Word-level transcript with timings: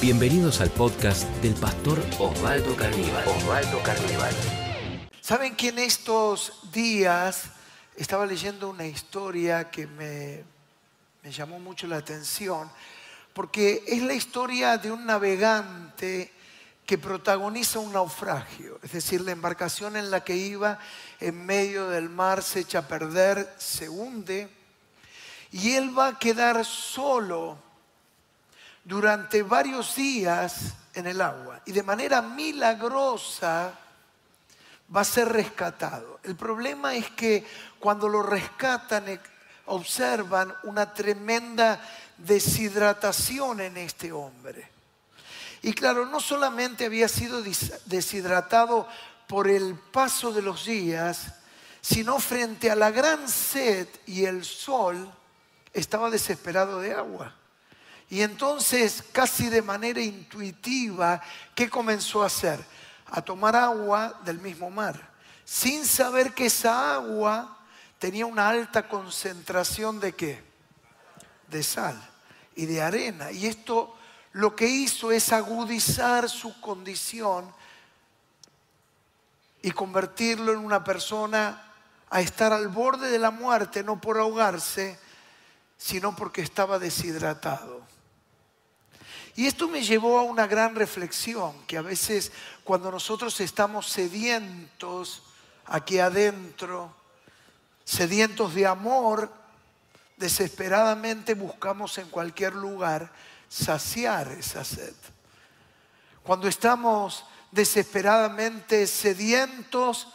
Bienvenidos 0.00 0.60
al 0.60 0.70
podcast 0.70 1.24
del 1.42 1.54
pastor 1.54 1.98
Osvaldo 2.20 2.76
Carnival. 2.76 3.26
Osvaldo 3.26 3.82
Carnival. 3.82 4.32
Saben 5.20 5.56
que 5.56 5.70
en 5.70 5.80
estos 5.80 6.52
días 6.72 7.46
estaba 7.96 8.24
leyendo 8.24 8.70
una 8.70 8.86
historia 8.86 9.72
que 9.72 9.88
me, 9.88 10.44
me 11.24 11.32
llamó 11.32 11.58
mucho 11.58 11.88
la 11.88 11.96
atención, 11.96 12.70
porque 13.32 13.82
es 13.88 14.00
la 14.00 14.14
historia 14.14 14.78
de 14.78 14.92
un 14.92 15.04
navegante 15.04 16.30
que 16.86 16.96
protagoniza 16.96 17.80
un 17.80 17.92
naufragio, 17.92 18.78
es 18.84 18.92
decir, 18.92 19.20
la 19.22 19.32
embarcación 19.32 19.96
en 19.96 20.12
la 20.12 20.22
que 20.22 20.36
iba 20.36 20.78
en 21.18 21.44
medio 21.44 21.88
del 21.88 22.08
mar 22.08 22.44
se 22.44 22.60
echa 22.60 22.78
a 22.78 22.88
perder, 22.88 23.52
se 23.58 23.88
hunde, 23.88 24.48
y 25.50 25.72
él 25.72 25.98
va 25.98 26.06
a 26.06 26.18
quedar 26.20 26.64
solo 26.64 27.67
durante 28.88 29.42
varios 29.42 29.94
días 29.96 30.72
en 30.94 31.06
el 31.06 31.20
agua 31.20 31.60
y 31.66 31.72
de 31.72 31.82
manera 31.82 32.22
milagrosa 32.22 33.78
va 34.94 35.02
a 35.02 35.04
ser 35.04 35.28
rescatado. 35.28 36.20
El 36.22 36.36
problema 36.36 36.94
es 36.94 37.10
que 37.10 37.46
cuando 37.78 38.08
lo 38.08 38.22
rescatan 38.22 39.06
eh, 39.10 39.20
observan 39.66 40.54
una 40.62 40.94
tremenda 40.94 41.78
deshidratación 42.16 43.60
en 43.60 43.76
este 43.76 44.10
hombre. 44.10 44.66
Y 45.60 45.74
claro, 45.74 46.06
no 46.06 46.18
solamente 46.18 46.86
había 46.86 47.08
sido 47.08 47.42
deshidratado 47.84 48.88
por 49.26 49.48
el 49.48 49.74
paso 49.74 50.32
de 50.32 50.40
los 50.40 50.64
días, 50.64 51.34
sino 51.82 52.18
frente 52.20 52.70
a 52.70 52.74
la 52.76 52.90
gran 52.90 53.28
sed 53.28 53.86
y 54.06 54.24
el 54.24 54.46
sol, 54.46 55.12
estaba 55.74 56.08
desesperado 56.08 56.80
de 56.80 56.94
agua. 56.94 57.34
Y 58.10 58.22
entonces, 58.22 59.04
casi 59.12 59.48
de 59.48 59.60
manera 59.60 60.00
intuitiva, 60.00 61.20
¿qué 61.54 61.68
comenzó 61.68 62.22
a 62.22 62.26
hacer? 62.26 62.64
A 63.06 63.20
tomar 63.20 63.54
agua 63.54 64.18
del 64.24 64.38
mismo 64.38 64.70
mar, 64.70 65.10
sin 65.44 65.84
saber 65.84 66.32
que 66.32 66.46
esa 66.46 66.94
agua 66.94 67.58
tenía 67.98 68.26
una 68.26 68.48
alta 68.48 68.88
concentración 68.88 70.00
de 70.00 70.14
qué? 70.14 70.42
De 71.48 71.62
sal 71.62 72.00
y 72.54 72.66
de 72.66 72.80
arena. 72.80 73.30
Y 73.30 73.46
esto 73.46 73.94
lo 74.32 74.56
que 74.56 74.66
hizo 74.66 75.12
es 75.12 75.32
agudizar 75.32 76.28
su 76.28 76.60
condición 76.60 77.52
y 79.60 79.70
convertirlo 79.72 80.52
en 80.52 80.58
una 80.58 80.82
persona 80.82 81.72
a 82.10 82.20
estar 82.20 82.52
al 82.52 82.68
borde 82.68 83.10
de 83.10 83.18
la 83.18 83.30
muerte, 83.30 83.82
no 83.82 84.00
por 84.00 84.18
ahogarse, 84.18 84.98
sino 85.76 86.16
porque 86.16 86.40
estaba 86.40 86.78
deshidratado. 86.78 87.97
Y 89.38 89.46
esto 89.46 89.68
me 89.68 89.84
llevó 89.84 90.18
a 90.18 90.22
una 90.22 90.48
gran 90.48 90.74
reflexión, 90.74 91.64
que 91.68 91.76
a 91.76 91.82
veces 91.82 92.32
cuando 92.64 92.90
nosotros 92.90 93.38
estamos 93.38 93.86
sedientos 93.86 95.22
aquí 95.66 96.00
adentro, 96.00 96.92
sedientos 97.84 98.52
de 98.56 98.66
amor, 98.66 99.32
desesperadamente 100.16 101.34
buscamos 101.34 101.98
en 101.98 102.08
cualquier 102.08 102.56
lugar 102.56 103.12
saciar 103.48 104.26
esa 104.32 104.64
sed. 104.64 104.96
Cuando 106.24 106.48
estamos 106.48 107.24
desesperadamente 107.52 108.88
sedientos 108.88 110.08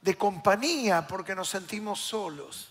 de 0.00 0.16
compañía 0.16 1.06
porque 1.06 1.34
nos 1.34 1.50
sentimos 1.50 2.00
solos. 2.00 2.70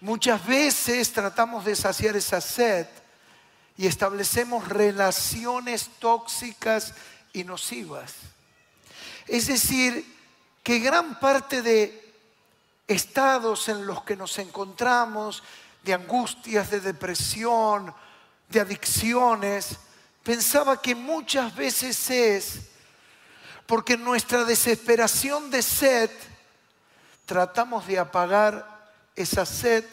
Muchas 0.00 0.46
veces 0.46 1.12
tratamos 1.12 1.64
de 1.64 1.74
saciar 1.74 2.14
esa 2.14 2.40
sed 2.40 2.86
y 3.76 3.86
establecemos 3.86 4.68
relaciones 4.68 5.90
tóxicas 5.98 6.94
y 7.32 7.44
nocivas. 7.44 8.12
Es 9.26 9.46
decir, 9.46 10.04
que 10.62 10.78
gran 10.78 11.18
parte 11.18 11.62
de 11.62 12.14
estados 12.86 13.68
en 13.68 13.86
los 13.86 14.02
que 14.04 14.16
nos 14.16 14.38
encontramos, 14.38 15.42
de 15.82 15.94
angustias, 15.94 16.70
de 16.70 16.80
depresión, 16.80 17.94
de 18.48 18.60
adicciones, 18.60 19.76
pensaba 20.22 20.80
que 20.80 20.94
muchas 20.94 21.54
veces 21.54 22.10
es 22.10 22.60
porque 23.66 23.96
nuestra 23.96 24.44
desesperación 24.44 25.50
de 25.50 25.62
sed 25.62 26.10
tratamos 27.26 27.86
de 27.86 27.98
apagar 27.98 28.92
esa 29.16 29.46
sed 29.46 29.84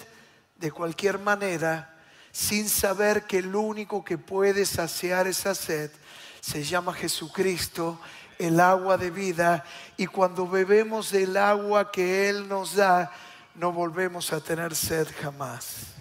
de 0.58 0.72
cualquier 0.72 1.20
manera 1.20 1.91
sin 2.32 2.70
saber 2.70 3.24
que 3.24 3.40
el 3.40 3.56
único 3.56 4.04
que 4.04 4.18
puede 4.18 4.66
saciar 4.66 5.28
esa 5.28 5.56
sed 5.56 5.92
se 6.40 6.64
llama 6.64 6.94
Jesucristo, 6.94 8.00
el 8.40 8.60
agua 8.60 8.98
de 8.98 9.12
vida, 9.12 9.64
y 9.98 10.08
cuando 10.08 10.48
bebemos 10.48 11.12
del 11.12 11.38
agua 11.38 11.92
que 11.92 12.30
Él 12.30 12.48
nos 12.48 12.76
da, 12.76 13.12
no 13.56 13.72
volvemos 13.72 14.34
a 14.34 14.40
tener 14.40 14.76
sed 14.76 15.08
jamás. 15.22 15.92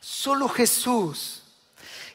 Solo 0.00 0.48
Jesús. 0.48 1.42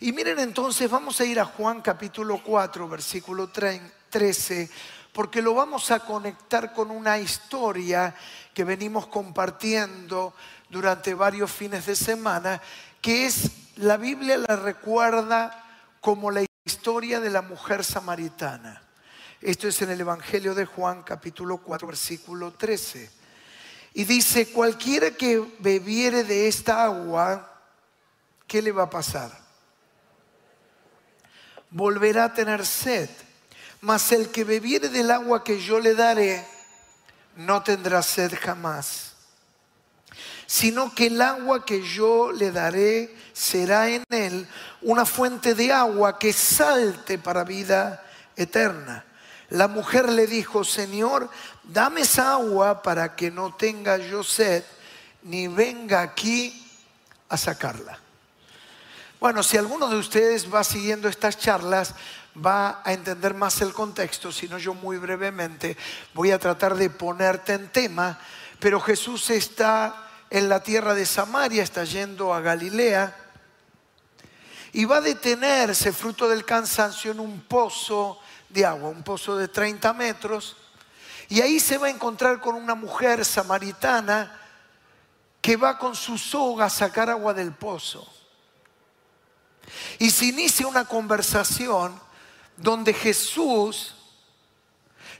Y 0.02 0.12
miren 0.12 0.40
entonces, 0.40 0.90
vamos 0.90 1.22
a 1.22 1.26
ir 1.26 1.40
a 1.40 1.46
Juan 1.46 1.82
capítulo 1.82 2.42
4, 2.44 2.90
versículo 2.90 3.50
13, 3.50 4.70
porque 5.14 5.42
lo 5.42 5.54
vamos 5.54 5.90
a 5.90 6.02
conectar 6.02 6.74
con 6.74 6.92
una 6.92 7.18
historia 7.18 8.14
que 8.54 8.64
venimos 8.64 9.08
compartiendo 9.08 10.34
durante 10.70 11.14
varios 11.14 11.52
fines 11.52 11.86
de 11.86 11.96
semana, 11.96 12.62
que 13.02 13.26
es, 13.26 13.52
la 13.78 13.98
Biblia 13.98 14.38
la 14.38 14.56
recuerda 14.56 15.64
como 16.02 16.32
la 16.32 16.44
historia 16.66 17.20
de 17.20 17.30
la 17.30 17.42
mujer 17.42 17.84
samaritana. 17.84 18.82
Esto 19.42 19.68
es 19.68 19.82
en 19.82 19.92
el 19.92 20.02
Evangelio 20.02 20.56
de 20.56 20.66
Juan 20.66 21.04
capítulo 21.04 21.58
4 21.58 21.88
versículo 21.88 22.54
13. 22.54 23.10
Y 23.94 24.04
dice, 24.04 24.52
cualquiera 24.52 25.12
que 25.12 25.44
bebiere 25.60 26.24
de 26.24 26.48
esta 26.48 26.84
agua, 26.84 27.62
¿qué 28.48 28.62
le 28.62 28.72
va 28.72 28.84
a 28.84 28.90
pasar? 28.90 29.32
Volverá 31.70 32.26
a 32.26 32.34
tener 32.34 32.66
sed, 32.66 33.10
mas 33.82 34.12
el 34.12 34.30
que 34.30 34.44
bebiere 34.44 34.90
del 34.90 35.12
agua 35.12 35.44
que 35.44 35.60
yo 35.60 35.80
le 35.80 35.94
daré, 35.94 36.46
no 37.36 37.62
tendrá 37.62 38.02
sed 38.02 38.34
jamás 38.40 39.06
sino 40.46 40.94
que 40.94 41.08
el 41.08 41.22
agua 41.22 41.66
que 41.66 41.82
yo 41.82 42.32
le 42.32 42.52
daré 42.52 43.16
será 43.34 43.90
en 43.90 44.04
él 44.10 44.48
una 44.82 45.06
fuente 45.06 45.54
de 45.54 45.72
agua 45.72 46.18
que 46.18 46.34
salte 46.34 47.18
para 47.18 47.44
vida 47.44 48.04
eterna. 48.36 49.06
La 49.50 49.68
mujer 49.68 50.10
le 50.10 50.28
dijo, 50.28 50.64
Señor, 50.64 51.30
dame 51.64 52.02
esa 52.02 52.34
agua 52.34 52.82
para 52.82 53.16
que 53.16 53.32
no 53.32 53.56
tenga 53.56 53.98
yo 53.98 54.24
sed, 54.24 54.64
ni 55.24 55.48
venga 55.48 56.02
aquí 56.02 56.66
a 57.30 57.38
sacarla. 57.38 58.00
Bueno, 59.20 59.42
si 59.44 59.58
alguno 59.58 59.88
de 59.88 59.98
ustedes 59.98 60.54
va 60.54 60.64
siguiendo 60.64 61.10
estas 61.10 61.38
charlas, 61.38 61.96
va 62.46 62.82
a 62.84 62.94
entender 62.94 63.34
más 63.34 63.62
el 63.62 63.74
contexto, 63.74 64.32
si 64.32 64.48
no 64.48 64.58
yo 64.58 64.74
muy 64.74 64.98
brevemente 64.98 65.76
voy 66.14 66.32
a 66.32 66.40
tratar 66.40 66.76
de 66.76 66.90
ponerte 66.90 67.54
en 67.54 67.70
tema, 67.70 68.20
pero 68.60 68.80
Jesús 68.80 69.30
está 69.30 70.06
en 70.30 70.50
la 70.50 70.62
tierra 70.62 70.94
de 70.94 71.06
Samaria, 71.06 71.64
está 71.64 71.84
yendo 71.84 72.34
a 72.34 72.42
Galilea 72.42 73.16
y 74.74 74.86
va 74.86 74.98
a 74.98 75.02
detenerse 75.02 75.92
fruto 75.92 76.28
del 76.28 76.46
cansancio 76.46 77.12
en 77.12 77.20
un 77.20 77.42
pozo 77.42 78.20
de 78.50 78.66
agua, 78.66 78.90
un 78.90 79.04
pozo 79.04 79.38
de 79.38 79.48
30 79.48 79.94
metros, 79.94 80.56
y 81.30 81.42
ahí 81.42 81.60
se 81.60 81.78
va 81.78 81.88
a 81.88 81.92
encontrar 81.92 82.40
con 82.40 82.56
una 82.56 82.76
mujer 82.76 83.26
samaritana 83.26 84.40
que 85.42 85.56
va 85.58 85.78
con 85.78 85.96
su 85.96 86.18
soga 86.18 86.66
a 86.66 86.70
sacar 86.70 87.10
agua 87.10 87.34
del 87.34 87.54
pozo. 87.54 88.08
Y 90.00 90.12
se 90.12 90.25
inicia 90.25 90.68
una 90.68 90.86
conversación 90.86 92.00
donde 92.56 92.94
Jesús 92.94 93.96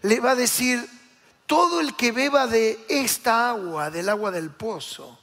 le 0.02 0.20
va 0.20 0.32
a 0.32 0.36
decir, 0.36 0.88
todo 1.48 1.80
el 1.80 1.96
que 1.96 2.12
beba 2.12 2.46
de 2.46 2.86
esta 2.90 3.50
agua, 3.50 3.90
del 3.90 4.10
agua 4.10 4.30
del 4.32 4.52
pozo, 4.52 5.18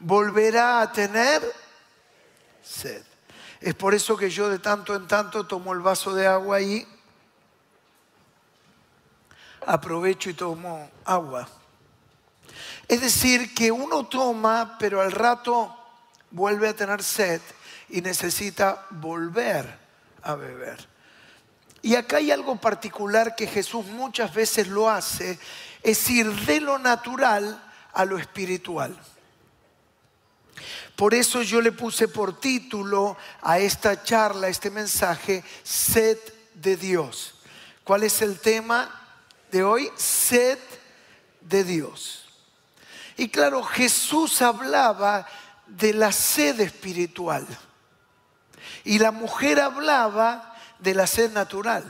volverá 0.00 0.80
a 0.80 0.90
tener 0.90 1.42
sed. 2.62 3.02
Es 3.60 3.74
por 3.74 3.94
eso 3.94 4.16
que 4.16 4.30
yo 4.30 4.48
de 4.48 4.58
tanto 4.58 4.94
en 4.94 5.06
tanto 5.06 5.46
tomo 5.46 5.72
el 5.72 5.80
vaso 5.80 6.14
de 6.14 6.26
agua 6.26 6.60
y 6.60 6.86
aprovecho 9.66 10.30
y 10.30 10.34
tomo 10.34 10.90
agua. 11.04 11.48
Es 12.88 13.00
decir, 13.00 13.54
que 13.54 13.70
uno 13.70 14.06
toma, 14.06 14.76
pero 14.78 15.00
al 15.00 15.12
rato 15.12 15.74
vuelve 16.30 16.68
a 16.68 16.76
tener 16.76 17.02
sed 17.02 17.40
y 17.88 18.00
necesita 18.00 18.86
volver 18.90 19.78
a 20.22 20.34
beber. 20.34 20.95
Y 21.82 21.94
acá 21.94 22.16
hay 22.16 22.30
algo 22.30 22.56
particular 22.56 23.36
que 23.36 23.46
Jesús 23.46 23.84
muchas 23.86 24.34
veces 24.34 24.68
lo 24.68 24.90
hace, 24.90 25.38
es 25.82 26.10
ir 26.10 26.30
de 26.46 26.60
lo 26.60 26.78
natural 26.78 27.62
a 27.92 28.04
lo 28.04 28.18
espiritual. 28.18 28.96
Por 30.96 31.14
eso 31.14 31.42
yo 31.42 31.60
le 31.60 31.72
puse 31.72 32.08
por 32.08 32.40
título 32.40 33.16
a 33.42 33.58
esta 33.58 34.02
charla, 34.02 34.46
a 34.46 34.50
este 34.50 34.70
mensaje, 34.70 35.44
Sed 35.62 36.18
de 36.54 36.76
Dios. 36.76 37.34
¿Cuál 37.84 38.02
es 38.02 38.22
el 38.22 38.40
tema 38.40 38.90
de 39.52 39.62
hoy? 39.62 39.90
Sed 39.96 40.58
de 41.42 41.64
Dios. 41.64 42.26
Y 43.16 43.28
claro, 43.28 43.62
Jesús 43.62 44.42
hablaba 44.42 45.26
de 45.66 45.92
la 45.92 46.12
sed 46.12 46.60
espiritual. 46.60 47.46
Y 48.84 48.98
la 48.98 49.10
mujer 49.10 49.60
hablaba 49.60 50.55
de 50.78 50.94
la 50.94 51.06
sed 51.06 51.32
natural. 51.32 51.84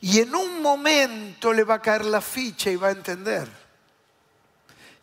Y 0.00 0.20
en 0.20 0.34
un 0.34 0.62
momento 0.62 1.52
le 1.52 1.64
va 1.64 1.74
a 1.74 1.82
caer 1.82 2.06
la 2.06 2.20
ficha 2.20 2.70
y 2.70 2.76
va 2.76 2.88
a 2.88 2.92
entender. 2.92 3.48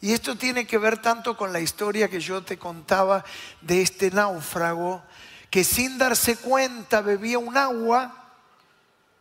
Y 0.02 0.14
esto 0.14 0.36
tiene 0.36 0.66
que 0.66 0.78
ver 0.78 1.02
tanto 1.02 1.36
con 1.36 1.52
la 1.52 1.60
historia 1.60 2.08
que 2.08 2.20
yo 2.20 2.44
te 2.44 2.58
contaba 2.58 3.24
de 3.62 3.82
este 3.82 4.12
náufrago 4.12 5.04
que 5.50 5.64
sin 5.64 5.98
darse 5.98 6.38
cuenta 6.38 7.02
bebía 7.02 7.40
un 7.40 7.58
agua 7.58 8.26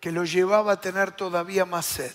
que 0.00 0.12
lo 0.12 0.24
llevaba 0.24 0.72
a 0.72 0.80
tener 0.80 1.12
todavía 1.12 1.64
más 1.64 1.86
sed. 1.86 2.14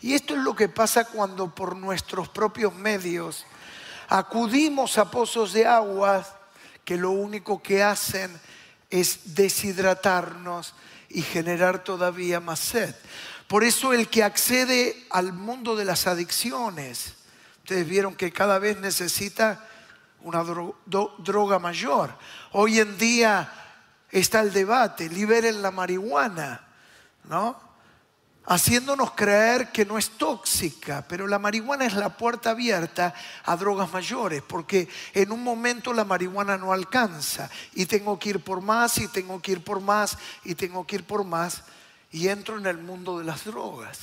Y 0.00 0.14
esto 0.14 0.34
es 0.34 0.40
lo 0.40 0.54
que 0.54 0.68
pasa 0.68 1.04
cuando 1.04 1.54
por 1.54 1.76
nuestros 1.76 2.28
propios 2.28 2.74
medios 2.74 3.46
acudimos 4.08 4.98
a 4.98 5.10
pozos 5.10 5.52
de 5.52 5.66
agua 5.66 6.26
que 6.84 6.96
lo 6.96 7.10
único 7.10 7.62
que 7.62 7.82
hacen 7.82 8.38
es 9.00 9.34
deshidratarnos 9.34 10.72
y 11.08 11.22
generar 11.22 11.82
todavía 11.82 12.38
más 12.38 12.60
sed. 12.60 12.94
Por 13.48 13.64
eso 13.64 13.92
el 13.92 14.08
que 14.08 14.22
accede 14.22 15.04
al 15.10 15.32
mundo 15.32 15.74
de 15.74 15.84
las 15.84 16.06
adicciones, 16.06 17.14
ustedes 17.58 17.88
vieron 17.88 18.14
que 18.14 18.32
cada 18.32 18.60
vez 18.60 18.78
necesita 18.78 19.68
una 20.22 20.44
droga 20.44 21.58
mayor. 21.58 22.16
Hoy 22.52 22.78
en 22.78 22.96
día 22.96 23.52
está 24.12 24.40
el 24.40 24.52
debate, 24.52 25.08
liberen 25.08 25.60
la 25.60 25.72
marihuana, 25.72 26.64
¿no? 27.24 27.60
Haciéndonos 28.46 29.12
creer 29.12 29.72
que 29.72 29.86
no 29.86 29.96
es 29.96 30.10
tóxica, 30.10 31.04
pero 31.08 31.26
la 31.26 31.38
marihuana 31.38 31.86
es 31.86 31.94
la 31.94 32.10
puerta 32.16 32.50
abierta 32.50 33.14
a 33.44 33.56
drogas 33.56 33.90
mayores, 33.90 34.42
porque 34.42 34.86
en 35.14 35.32
un 35.32 35.42
momento 35.42 35.94
la 35.94 36.04
marihuana 36.04 36.58
no 36.58 36.72
alcanza 36.72 37.48
y 37.72 37.86
tengo 37.86 38.18
que 38.18 38.30
ir 38.30 38.40
por 38.44 38.60
más 38.60 38.98
y 38.98 39.08
tengo 39.08 39.40
que 39.40 39.52
ir 39.52 39.64
por 39.64 39.80
más 39.80 40.18
y 40.44 40.54
tengo 40.54 40.86
que 40.86 40.96
ir 40.96 41.04
por 41.04 41.24
más 41.24 41.62
y 42.12 42.28
entro 42.28 42.58
en 42.58 42.66
el 42.66 42.78
mundo 42.78 43.18
de 43.18 43.24
las 43.24 43.44
drogas. 43.44 43.98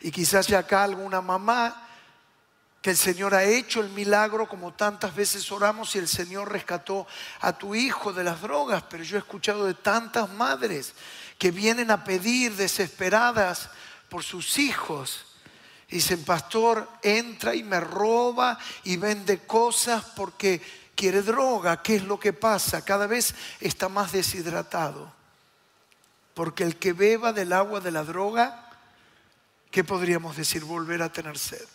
Y 0.00 0.10
quizás 0.10 0.46
ya 0.46 0.58
acá 0.58 0.84
alguna 0.84 1.22
mamá 1.22 1.85
que 2.82 2.90
el 2.90 2.96
Señor 2.96 3.34
ha 3.34 3.44
hecho 3.44 3.80
el 3.80 3.88
milagro 3.90 4.48
como 4.48 4.72
tantas 4.72 5.14
veces 5.14 5.50
oramos 5.50 5.94
y 5.94 5.98
el 5.98 6.06
Señor 6.08 6.52
rescató 6.52 7.06
a 7.40 7.58
tu 7.58 7.74
hijo 7.74 8.12
de 8.12 8.22
las 8.22 8.40
drogas, 8.40 8.84
pero 8.88 9.02
yo 9.02 9.16
he 9.16 9.20
escuchado 9.20 9.66
de 9.66 9.74
tantas 9.74 10.30
madres 10.30 10.94
que 11.38 11.50
vienen 11.50 11.90
a 11.90 12.04
pedir 12.04 12.54
desesperadas 12.54 13.70
por 14.08 14.22
sus 14.22 14.58
hijos. 14.58 15.24
Y 15.88 15.96
dicen, 15.96 16.24
pastor, 16.24 16.88
entra 17.02 17.54
y 17.54 17.62
me 17.62 17.80
roba 17.80 18.58
y 18.84 18.96
vende 18.96 19.46
cosas 19.46 20.04
porque 20.16 20.60
quiere 20.94 21.22
droga. 21.22 21.82
¿Qué 21.82 21.96
es 21.96 22.04
lo 22.04 22.18
que 22.18 22.32
pasa? 22.32 22.84
Cada 22.84 23.06
vez 23.06 23.34
está 23.60 23.88
más 23.88 24.12
deshidratado. 24.12 25.12
Porque 26.34 26.64
el 26.64 26.76
que 26.76 26.92
beba 26.92 27.32
del 27.32 27.52
agua 27.52 27.80
de 27.80 27.92
la 27.92 28.02
droga, 28.02 28.70
¿qué 29.70 29.84
podríamos 29.84 30.36
decir? 30.36 30.64
Volver 30.64 31.02
a 31.02 31.12
tener 31.12 31.38
sed. 31.38 31.68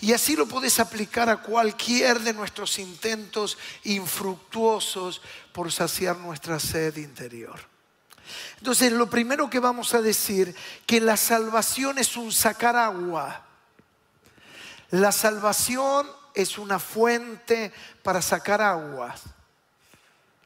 Y 0.00 0.12
así 0.12 0.34
lo 0.34 0.46
puedes 0.46 0.80
aplicar 0.80 1.28
a 1.28 1.42
cualquier 1.42 2.20
de 2.20 2.32
nuestros 2.32 2.78
intentos 2.78 3.58
infructuosos 3.84 5.20
por 5.52 5.70
saciar 5.70 6.16
nuestra 6.16 6.58
sed 6.58 6.96
interior. 6.96 7.60
Entonces, 8.58 8.92
lo 8.92 9.10
primero 9.10 9.50
que 9.50 9.58
vamos 9.58 9.92
a 9.94 10.00
decir, 10.00 10.54
que 10.86 11.00
la 11.00 11.16
salvación 11.16 11.98
es 11.98 12.16
un 12.16 12.32
sacar 12.32 12.76
agua. 12.76 13.44
La 14.90 15.12
salvación 15.12 16.06
es 16.34 16.58
una 16.58 16.78
fuente 16.78 17.72
para 18.02 18.22
sacar 18.22 18.62
aguas. 18.62 19.22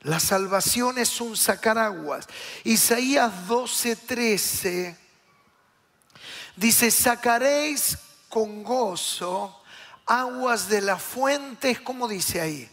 La 0.02 0.20
salvación 0.20 0.98
es 0.98 1.20
un 1.20 1.36
sacar 1.36 1.78
aguas. 1.78 2.26
Isaías 2.64 3.32
12:13 3.48 4.96
dice, 6.56 6.90
sacaréis 6.90 7.98
con 8.34 8.64
gozo 8.64 9.62
aguas 10.06 10.68
de 10.68 10.80
la 10.80 10.98
fuente, 10.98 11.76
como 11.84 12.08
dice 12.08 12.40
ahí, 12.40 12.68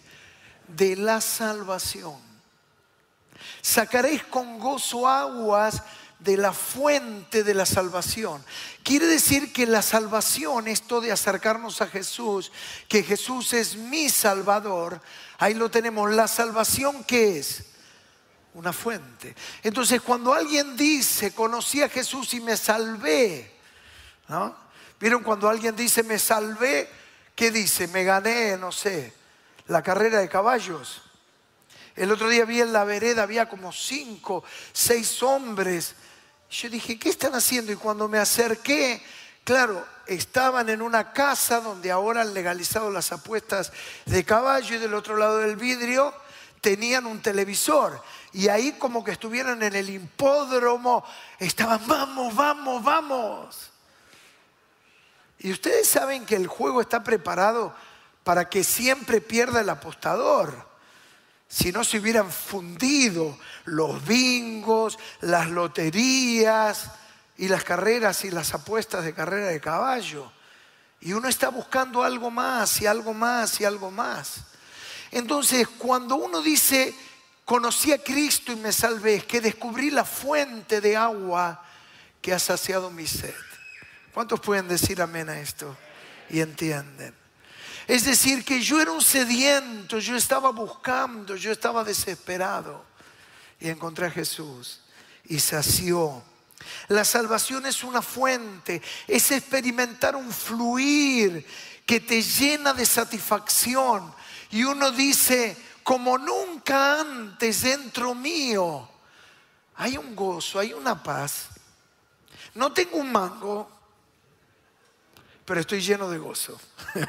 de 0.67 0.95
la 0.95 1.21
salvación. 1.21 2.17
Sacaréis 3.61 4.23
con 4.23 4.57
gozo 4.57 5.07
aguas 5.07 5.83
de 6.17 6.35
la 6.35 6.51
fuente 6.51 7.43
de 7.43 7.53
la 7.53 7.67
salvación. 7.67 8.43
Quiere 8.81 9.05
decir 9.05 9.53
que 9.53 9.67
la 9.67 9.83
salvación, 9.83 10.67
esto 10.67 10.99
de 10.99 11.11
acercarnos 11.11 11.79
a 11.81 11.87
Jesús, 11.87 12.51
que 12.87 13.03
Jesús 13.03 13.53
es 13.53 13.75
mi 13.75 14.09
Salvador, 14.09 14.99
ahí 15.37 15.53
lo 15.53 15.69
tenemos. 15.69 16.11
La 16.11 16.27
salvación, 16.27 17.03
¿qué 17.03 17.37
es? 17.37 17.65
Una 18.55 18.73
fuente. 18.73 19.35
Entonces, 19.61 20.01
cuando 20.01 20.33
alguien 20.33 20.75
dice, 20.75 21.35
conocí 21.35 21.83
a 21.83 21.89
Jesús 21.89 22.33
y 22.33 22.41
me 22.41 22.57
salvé, 22.57 23.59
¿no? 24.27 24.70
¿Vieron 25.01 25.23
cuando 25.23 25.49
alguien 25.49 25.75
dice 25.75 26.03
me 26.03 26.19
salvé? 26.19 26.87
¿Qué 27.35 27.49
dice? 27.49 27.87
Me 27.87 28.03
gané, 28.03 28.55
no 28.55 28.71
sé, 28.71 29.11
la 29.65 29.81
carrera 29.81 30.19
de 30.19 30.29
caballos. 30.29 31.01
El 31.95 32.11
otro 32.11 32.29
día 32.29 32.45
vi 32.45 32.61
en 32.61 32.71
la 32.71 32.83
vereda, 32.83 33.23
había 33.23 33.49
como 33.49 33.73
cinco, 33.73 34.43
seis 34.71 35.23
hombres. 35.23 35.95
Yo 36.51 36.69
dije, 36.69 36.99
¿qué 36.99 37.09
están 37.09 37.33
haciendo? 37.33 37.71
Y 37.71 37.77
cuando 37.77 38.07
me 38.07 38.19
acerqué, 38.19 39.01
claro, 39.43 39.83
estaban 40.05 40.69
en 40.69 40.83
una 40.83 41.13
casa 41.13 41.61
donde 41.61 41.89
ahora 41.89 42.21
han 42.21 42.35
legalizado 42.35 42.91
las 42.91 43.11
apuestas 43.11 43.73
de 44.05 44.23
caballo 44.23 44.75
y 44.75 44.79
del 44.79 44.93
otro 44.93 45.17
lado 45.17 45.39
del 45.39 45.55
vidrio 45.55 46.13
tenían 46.61 47.07
un 47.07 47.23
televisor. 47.23 48.03
Y 48.33 48.49
ahí 48.49 48.73
como 48.73 49.03
que 49.03 49.13
estuvieran 49.13 49.63
en 49.63 49.75
el 49.75 49.89
hipódromo, 49.89 51.03
estaban, 51.39 51.87
vamos, 51.87 52.35
vamos, 52.35 52.83
vamos. 52.83 53.70
Y 55.43 55.51
ustedes 55.51 55.87
saben 55.87 56.23
que 56.23 56.35
el 56.35 56.45
juego 56.45 56.81
está 56.81 57.03
preparado 57.03 57.73
para 58.23 58.47
que 58.47 58.63
siempre 58.63 59.21
pierda 59.21 59.61
el 59.61 59.69
apostador. 59.69 60.69
Si 61.47 61.71
no 61.71 61.83
se 61.83 61.97
hubieran 61.97 62.29
fundido 62.29 63.39
los 63.65 64.05
bingos, 64.05 64.99
las 65.21 65.49
loterías 65.49 66.91
y 67.37 67.47
las 67.47 67.63
carreras 67.63 68.23
y 68.23 68.29
las 68.29 68.53
apuestas 68.53 69.03
de 69.03 69.15
carrera 69.15 69.47
de 69.47 69.59
caballo. 69.59 70.31
Y 70.99 71.13
uno 71.13 71.27
está 71.27 71.49
buscando 71.49 72.03
algo 72.03 72.29
más 72.29 72.79
y 72.79 72.85
algo 72.85 73.11
más 73.11 73.59
y 73.59 73.65
algo 73.65 73.89
más. 73.89 74.41
Entonces, 75.09 75.67
cuando 75.67 76.17
uno 76.17 76.43
dice, 76.43 76.93
conocí 77.45 77.91
a 77.91 78.03
Cristo 78.03 78.51
y 78.51 78.57
me 78.57 78.71
salvé, 78.71 79.15
es 79.15 79.25
que 79.25 79.41
descubrí 79.41 79.89
la 79.89 80.05
fuente 80.05 80.81
de 80.81 80.95
agua 80.95 81.65
que 82.21 82.31
ha 82.31 82.37
saciado 82.37 82.91
mi 82.91 83.07
sed. 83.07 83.33
¿Cuántos 84.13 84.39
pueden 84.39 84.67
decir 84.67 85.01
amén 85.01 85.29
a 85.29 85.39
esto? 85.39 85.75
Y 86.29 86.41
entienden. 86.41 87.15
Es 87.87 88.05
decir, 88.05 88.43
que 88.45 88.61
yo 88.61 88.81
era 88.81 88.91
un 88.91 89.01
sediento, 89.01 89.99
yo 89.99 90.15
estaba 90.15 90.51
buscando, 90.51 91.35
yo 91.35 91.51
estaba 91.51 91.83
desesperado. 91.83 92.85
Y 93.59 93.69
encontré 93.69 94.07
a 94.07 94.11
Jesús 94.11 94.81
y 95.25 95.39
sació. 95.39 96.23
La 96.89 97.05
salvación 97.05 97.65
es 97.65 97.83
una 97.83 98.01
fuente, 98.01 98.81
es 99.07 99.31
experimentar 99.31 100.15
un 100.15 100.31
fluir 100.31 101.45
que 101.85 101.99
te 101.99 102.21
llena 102.21 102.73
de 102.73 102.85
satisfacción. 102.85 104.13
Y 104.51 104.63
uno 104.63 104.91
dice, 104.91 105.57
como 105.83 106.17
nunca 106.17 107.01
antes 107.01 107.63
dentro 107.63 108.13
mío, 108.13 108.87
hay 109.75 109.97
un 109.97 110.15
gozo, 110.15 110.59
hay 110.59 110.73
una 110.73 111.01
paz. 111.01 111.47
No 112.53 112.71
tengo 112.71 112.97
un 112.97 113.11
mango, 113.11 113.80
pero 115.45 115.59
estoy 115.59 115.81
lleno 115.81 116.09
de 116.09 116.17
gozo. 116.17 116.59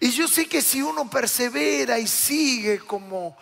y 0.00 0.10
yo 0.10 0.28
sé 0.28 0.48
que 0.48 0.62
si 0.62 0.82
uno 0.82 1.08
persevera 1.08 1.98
y 1.98 2.06
sigue 2.06 2.80
como 2.80 3.36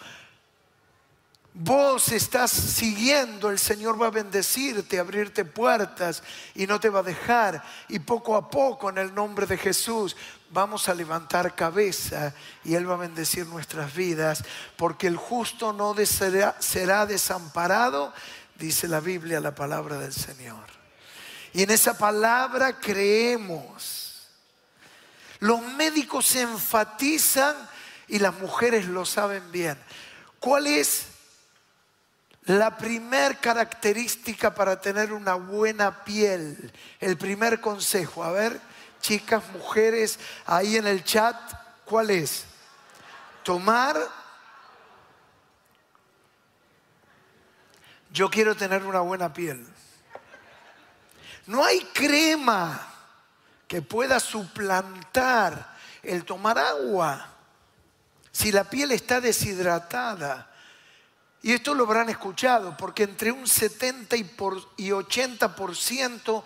vos 1.58 2.12
estás 2.12 2.50
siguiendo, 2.50 3.50
el 3.50 3.58
Señor 3.58 4.00
va 4.00 4.08
a 4.08 4.10
bendecirte, 4.10 4.98
abrirte 4.98 5.44
puertas 5.44 6.22
y 6.54 6.66
no 6.66 6.78
te 6.78 6.90
va 6.90 7.00
a 7.00 7.04
dejar. 7.04 7.62
Y 7.88 7.98
poco 7.98 8.36
a 8.36 8.50
poco, 8.50 8.90
en 8.90 8.98
el 8.98 9.14
nombre 9.14 9.46
de 9.46 9.56
Jesús, 9.56 10.16
vamos 10.50 10.88
a 10.88 10.94
levantar 10.94 11.54
cabeza 11.54 12.34
y 12.62 12.74
Él 12.74 12.88
va 12.88 12.94
a 12.94 12.98
bendecir 12.98 13.46
nuestras 13.46 13.94
vidas, 13.94 14.44
porque 14.76 15.06
el 15.06 15.16
justo 15.16 15.72
no 15.72 15.94
será, 16.04 16.56
será 16.60 17.06
desamparado, 17.06 18.12
dice 18.56 18.86
la 18.86 19.00
Biblia, 19.00 19.40
la 19.40 19.54
palabra 19.54 19.98
del 19.98 20.12
Señor. 20.12 20.75
Y 21.52 21.62
en 21.62 21.70
esa 21.70 21.96
palabra 21.96 22.78
creemos. 22.78 24.28
Los 25.38 25.60
médicos 25.62 26.34
enfatizan 26.36 27.54
y 28.08 28.18
las 28.18 28.34
mujeres 28.34 28.86
lo 28.86 29.04
saben 29.04 29.50
bien. 29.52 29.78
¿Cuál 30.40 30.66
es 30.66 31.06
la 32.44 32.76
primer 32.76 33.38
característica 33.38 34.54
para 34.54 34.80
tener 34.80 35.12
una 35.12 35.34
buena 35.34 36.04
piel? 36.04 36.72
El 37.00 37.16
primer 37.16 37.60
consejo. 37.60 38.22
A 38.22 38.30
ver, 38.30 38.60
chicas, 39.00 39.42
mujeres, 39.52 40.18
ahí 40.46 40.76
en 40.76 40.86
el 40.86 41.04
chat, 41.04 41.36
¿cuál 41.84 42.10
es? 42.10 42.44
Tomar... 43.42 43.96
Yo 48.10 48.30
quiero 48.30 48.56
tener 48.56 48.82
una 48.84 49.00
buena 49.00 49.30
piel. 49.30 49.66
No 51.46 51.64
hay 51.64 51.80
crema 51.92 52.94
que 53.68 53.82
pueda 53.82 54.20
suplantar 54.20 55.76
el 56.02 56.24
tomar 56.24 56.58
agua 56.58 57.28
si 58.32 58.52
la 58.52 58.64
piel 58.64 58.92
está 58.92 59.20
deshidratada. 59.20 60.50
Y 61.42 61.52
esto 61.52 61.74
lo 61.74 61.84
habrán 61.84 62.08
escuchado, 62.08 62.76
porque 62.76 63.04
entre 63.04 63.30
un 63.30 63.46
70 63.46 64.16
y 64.16 64.24
80% 64.24 66.42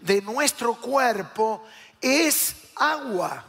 de 0.00 0.22
nuestro 0.22 0.74
cuerpo 0.74 1.66
es 2.00 2.54
agua. 2.76 3.44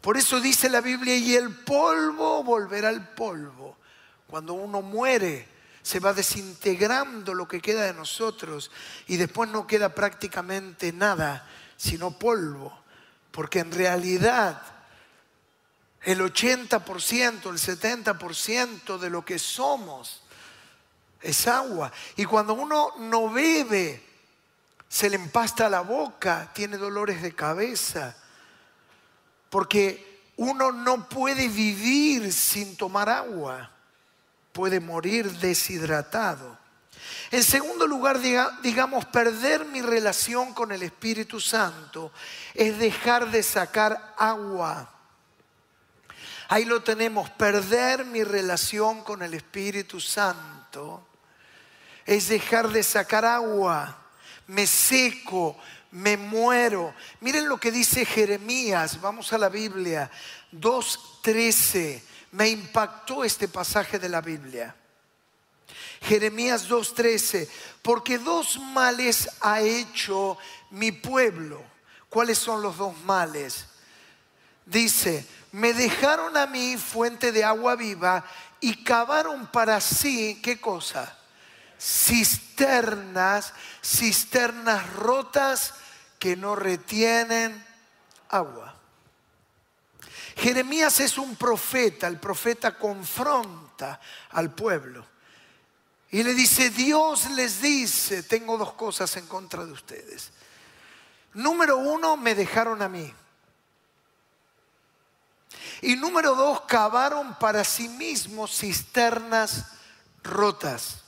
Por 0.00 0.16
eso 0.16 0.40
dice 0.40 0.68
la 0.68 0.80
Biblia, 0.80 1.16
y 1.16 1.36
el 1.36 1.54
polvo 1.54 2.42
volverá 2.42 2.88
al 2.88 3.14
polvo. 3.14 3.76
Cuando 4.26 4.54
uno 4.54 4.82
muere, 4.82 5.46
se 5.82 6.00
va 6.00 6.12
desintegrando 6.12 7.34
lo 7.34 7.46
que 7.48 7.60
queda 7.60 7.84
de 7.84 7.94
nosotros 7.94 8.70
y 9.06 9.16
después 9.16 9.48
no 9.50 9.66
queda 9.66 9.94
prácticamente 9.94 10.92
nada, 10.92 11.48
sino 11.76 12.18
polvo. 12.18 12.76
Porque 13.30 13.60
en 13.60 13.72
realidad 13.72 14.60
el 16.02 16.20
80%, 16.20 17.50
el 17.50 17.58
70% 17.58 18.98
de 18.98 19.10
lo 19.10 19.24
que 19.24 19.38
somos 19.38 20.22
es 21.20 21.46
agua. 21.46 21.92
Y 22.16 22.24
cuando 22.24 22.54
uno 22.54 22.94
no 22.98 23.30
bebe, 23.30 24.04
se 24.88 25.10
le 25.10 25.16
empasta 25.16 25.68
la 25.68 25.80
boca, 25.80 26.50
tiene 26.54 26.76
dolores 26.76 27.22
de 27.22 27.34
cabeza. 27.34 28.16
Porque 29.50 30.22
uno 30.36 30.72
no 30.72 31.08
puede 31.08 31.48
vivir 31.48 32.32
sin 32.32 32.76
tomar 32.76 33.08
agua 33.08 33.70
puede 34.58 34.80
morir 34.80 35.30
deshidratado. 35.38 36.58
En 37.30 37.44
segundo 37.44 37.86
lugar, 37.86 38.18
digamos, 38.60 39.04
perder 39.04 39.64
mi 39.64 39.82
relación 39.82 40.52
con 40.52 40.72
el 40.72 40.82
Espíritu 40.82 41.38
Santo 41.38 42.10
es 42.54 42.76
dejar 42.76 43.30
de 43.30 43.44
sacar 43.44 44.16
agua. 44.18 44.90
Ahí 46.48 46.64
lo 46.64 46.82
tenemos, 46.82 47.30
perder 47.30 48.04
mi 48.04 48.24
relación 48.24 49.04
con 49.04 49.22
el 49.22 49.34
Espíritu 49.34 50.00
Santo 50.00 51.06
es 52.04 52.26
dejar 52.26 52.68
de 52.70 52.82
sacar 52.82 53.24
agua. 53.24 53.96
Me 54.48 54.66
seco, 54.66 55.56
me 55.92 56.16
muero. 56.16 56.92
Miren 57.20 57.48
lo 57.48 57.58
que 57.58 57.70
dice 57.70 58.04
Jeremías, 58.04 59.00
vamos 59.00 59.32
a 59.32 59.38
la 59.38 59.50
Biblia, 59.50 60.10
2.13 60.52 62.07
me 62.32 62.48
impactó 62.48 63.24
este 63.24 63.48
pasaje 63.48 63.98
de 63.98 64.08
la 64.08 64.20
Biblia. 64.20 64.74
Jeremías 66.02 66.68
2.13, 66.68 67.48
porque 67.82 68.18
dos 68.18 68.58
males 68.58 69.28
ha 69.40 69.60
hecho 69.60 70.38
mi 70.70 70.92
pueblo. 70.92 71.62
¿Cuáles 72.08 72.38
son 72.38 72.62
los 72.62 72.76
dos 72.76 72.96
males? 73.02 73.66
Dice, 74.64 75.26
me 75.52 75.72
dejaron 75.72 76.36
a 76.36 76.46
mí 76.46 76.76
fuente 76.76 77.32
de 77.32 77.44
agua 77.44 77.74
viva 77.74 78.24
y 78.60 78.82
cavaron 78.84 79.46
para 79.48 79.80
sí, 79.80 80.40
¿qué 80.42 80.60
cosa? 80.60 81.16
Cisternas, 81.80 83.52
cisternas 83.82 84.92
rotas 84.94 85.74
que 86.18 86.36
no 86.36 86.56
retienen 86.56 87.64
agua. 88.28 88.77
Jeremías 90.38 91.00
es 91.00 91.18
un 91.18 91.34
profeta, 91.34 92.06
el 92.06 92.20
profeta 92.20 92.78
confronta 92.78 94.00
al 94.30 94.54
pueblo. 94.54 95.04
Y 96.10 96.22
le 96.22 96.32
dice, 96.32 96.70
Dios 96.70 97.28
les 97.30 97.60
dice, 97.60 98.22
tengo 98.22 98.56
dos 98.56 98.72
cosas 98.74 99.16
en 99.16 99.26
contra 99.26 99.66
de 99.66 99.72
ustedes. 99.72 100.30
Número 101.34 101.76
uno, 101.76 102.16
me 102.16 102.34
dejaron 102.34 102.82
a 102.82 102.88
mí. 102.88 103.12
Y 105.82 105.96
número 105.96 106.34
dos, 106.34 106.62
cavaron 106.62 107.36
para 107.38 107.64
sí 107.64 107.88
mismos 107.88 108.56
cisternas 108.56 109.66
rotas. 110.22 111.02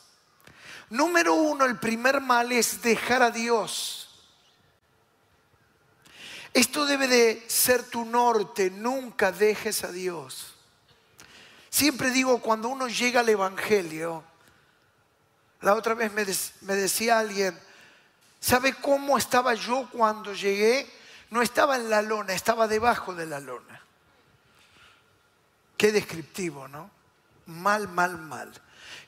Número 0.89 1.35
uno, 1.35 1.67
el 1.67 1.79
primer 1.79 2.21
mal 2.21 2.51
es 2.51 2.83
dejar 2.83 3.23
a 3.23 3.31
Dios. 3.31 4.00
Esto 6.53 6.85
debe 6.85 7.07
de 7.07 7.45
ser 7.49 7.85
tu 7.85 8.05
norte, 8.05 8.71
nunca 8.71 9.31
dejes 9.31 9.85
a 9.85 9.93
Dios. 9.93 10.55
Siempre 11.69 12.11
digo, 12.11 12.41
cuando 12.41 12.69
uno 12.69 12.89
llega 12.89 13.21
al 13.21 13.29
Evangelio, 13.29 14.25
la 15.61 15.75
otra 15.75 15.95
vez 15.95 16.13
me, 16.13 16.75
decía 16.75 17.21
alguien, 17.21 17.59
¿sabe 18.41 18.75
cómo 18.75 19.17
estaba 19.17 19.55
yo 19.55 19.89
cuando 19.93 20.35
llegué? 20.35 20.91
No 21.31 21.43
estaba 21.43 21.77
en 21.77 21.89
la 21.89 22.03
lona, 22.03 22.33
estaba 22.33 22.67
debajo 22.67 23.15
de 23.15 23.27
la 23.27 23.39
lona. 23.39 23.81
Qué 25.77 25.93
descriptivo, 25.93 26.67
¿no? 26.67 26.91
Mal, 27.47 27.87
mal, 27.89 28.19
mal. 28.19 28.51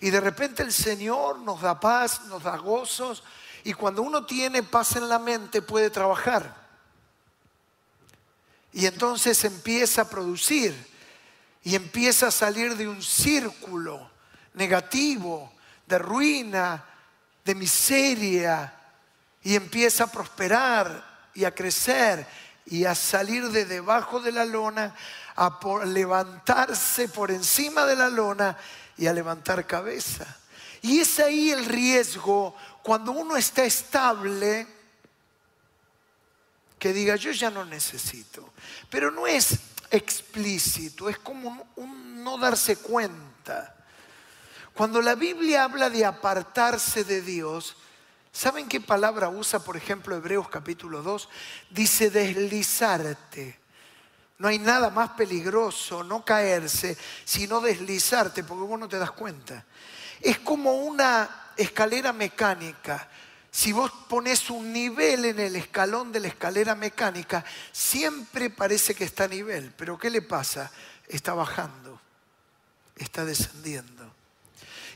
Y 0.00 0.10
de 0.10 0.20
repente 0.20 0.62
el 0.62 0.72
Señor 0.72 1.38
nos 1.40 1.60
da 1.60 1.80
paz, 1.80 2.26
nos 2.26 2.44
da 2.44 2.56
gozos, 2.56 3.24
y 3.64 3.72
cuando 3.72 4.02
uno 4.02 4.24
tiene 4.26 4.62
paz 4.62 4.94
en 4.96 5.08
la 5.08 5.18
mente 5.18 5.62
puede 5.62 5.90
trabajar. 5.90 6.61
Y 8.72 8.86
entonces 8.86 9.44
empieza 9.44 10.02
a 10.02 10.08
producir 10.08 10.74
y 11.62 11.74
empieza 11.74 12.28
a 12.28 12.32
salir 12.32 12.76
de 12.76 12.88
un 12.88 13.02
círculo 13.02 14.10
negativo, 14.54 15.52
de 15.86 15.98
ruina, 15.98 16.84
de 17.44 17.54
miseria, 17.54 18.74
y 19.42 19.56
empieza 19.56 20.04
a 20.04 20.12
prosperar 20.12 21.30
y 21.34 21.44
a 21.44 21.54
crecer 21.54 22.26
y 22.66 22.84
a 22.84 22.94
salir 22.94 23.48
de 23.50 23.64
debajo 23.64 24.20
de 24.20 24.32
la 24.32 24.44
lona, 24.44 24.94
a 25.34 25.58
levantarse 25.84 27.08
por 27.08 27.30
encima 27.30 27.84
de 27.86 27.96
la 27.96 28.08
lona 28.08 28.56
y 28.96 29.06
a 29.06 29.12
levantar 29.12 29.66
cabeza. 29.66 30.26
Y 30.80 31.00
es 31.00 31.18
ahí 31.18 31.50
el 31.50 31.64
riesgo 31.64 32.54
cuando 32.82 33.12
uno 33.12 33.36
está 33.36 33.64
estable 33.64 34.66
que 36.82 36.92
diga, 36.92 37.14
yo 37.14 37.30
ya 37.30 37.48
no 37.48 37.64
necesito. 37.64 38.54
Pero 38.90 39.12
no 39.12 39.24
es 39.24 39.56
explícito, 39.88 41.08
es 41.08 41.16
como 41.16 41.68
un, 41.76 42.24
no 42.24 42.36
darse 42.38 42.74
cuenta. 42.74 43.76
Cuando 44.74 45.00
la 45.00 45.14
Biblia 45.14 45.62
habla 45.62 45.88
de 45.88 46.04
apartarse 46.04 47.04
de 47.04 47.22
Dios, 47.22 47.76
¿saben 48.32 48.68
qué 48.68 48.80
palabra 48.80 49.28
usa, 49.28 49.60
por 49.62 49.76
ejemplo, 49.76 50.16
Hebreos 50.16 50.48
capítulo 50.48 51.02
2? 51.02 51.28
Dice 51.70 52.10
deslizarte. 52.10 53.60
No 54.38 54.48
hay 54.48 54.58
nada 54.58 54.90
más 54.90 55.10
peligroso, 55.10 56.02
no 56.02 56.24
caerse, 56.24 56.98
sino 57.24 57.60
deslizarte, 57.60 58.42
porque 58.42 58.64
vos 58.64 58.80
no 58.80 58.88
te 58.88 58.98
das 58.98 59.12
cuenta. 59.12 59.64
Es 60.20 60.40
como 60.40 60.72
una 60.72 61.52
escalera 61.56 62.12
mecánica 62.12 63.08
si 63.54 63.70
vos 63.70 63.92
pones 64.08 64.48
un 64.48 64.72
nivel 64.72 65.26
en 65.26 65.38
el 65.38 65.56
escalón 65.56 66.10
de 66.10 66.20
la 66.20 66.28
escalera 66.28 66.74
mecánica, 66.74 67.44
siempre 67.70 68.48
parece 68.48 68.94
que 68.94 69.04
está 69.04 69.24
a 69.24 69.28
nivel. 69.28 69.74
Pero 69.76 69.98
¿qué 69.98 70.08
le 70.08 70.22
pasa? 70.22 70.70
Está 71.06 71.34
bajando, 71.34 72.00
está 72.96 73.26
descendiendo. 73.26 74.10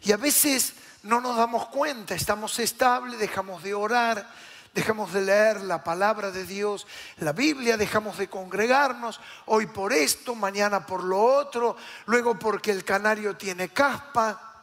Y 0.00 0.12
a 0.12 0.16
veces 0.16 0.72
no 1.02 1.20
nos 1.20 1.36
damos 1.36 1.66
cuenta, 1.66 2.14
estamos 2.14 2.58
estables, 2.58 3.20
dejamos 3.20 3.62
de 3.62 3.75
orar, 3.75 4.26
dejamos 4.72 5.12
de 5.12 5.20
leer 5.20 5.60
la 5.60 5.84
palabra 5.84 6.30
de 6.30 6.46
Dios, 6.46 6.86
la 7.18 7.32
Biblia, 7.32 7.76
dejamos 7.76 8.16
de 8.16 8.28
congregarnos, 8.28 9.20
hoy 9.44 9.66
por 9.66 9.92
esto, 9.92 10.34
mañana 10.34 10.86
por 10.86 11.04
lo 11.04 11.22
otro, 11.22 11.76
luego 12.06 12.38
porque 12.38 12.70
el 12.70 12.84
canario 12.84 13.36
tiene 13.36 13.68
caspa, 13.68 14.55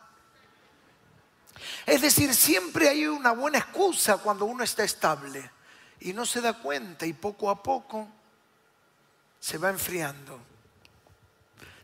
es 1.86 2.02
decir, 2.02 2.34
siempre 2.34 2.90
hay 2.90 3.08
una 3.08 3.32
buena 3.32 3.58
excusa 3.58 4.18
cuando 4.18 4.46
uno 4.46 4.64
está 4.64 4.84
estable 4.84 5.52
y 6.00 6.14
no 6.14 6.26
se 6.26 6.42
da 6.42 6.54
cuenta 6.54 7.06
y 7.06 7.14
poco 7.14 7.50
a 7.50 7.62
poco 7.64 8.08
se 9.40 9.58
va 9.58 9.70
enfriando. 9.70 10.40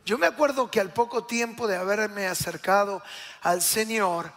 Yo 0.05 0.17
me 0.17 0.27
acuerdo 0.27 0.71
que 0.71 0.79
al 0.79 0.91
poco 0.91 1.25
tiempo 1.25 1.67
de 1.67 1.77
haberme 1.77 2.27
acercado 2.27 3.03
al 3.41 3.61
Señor, 3.61 4.31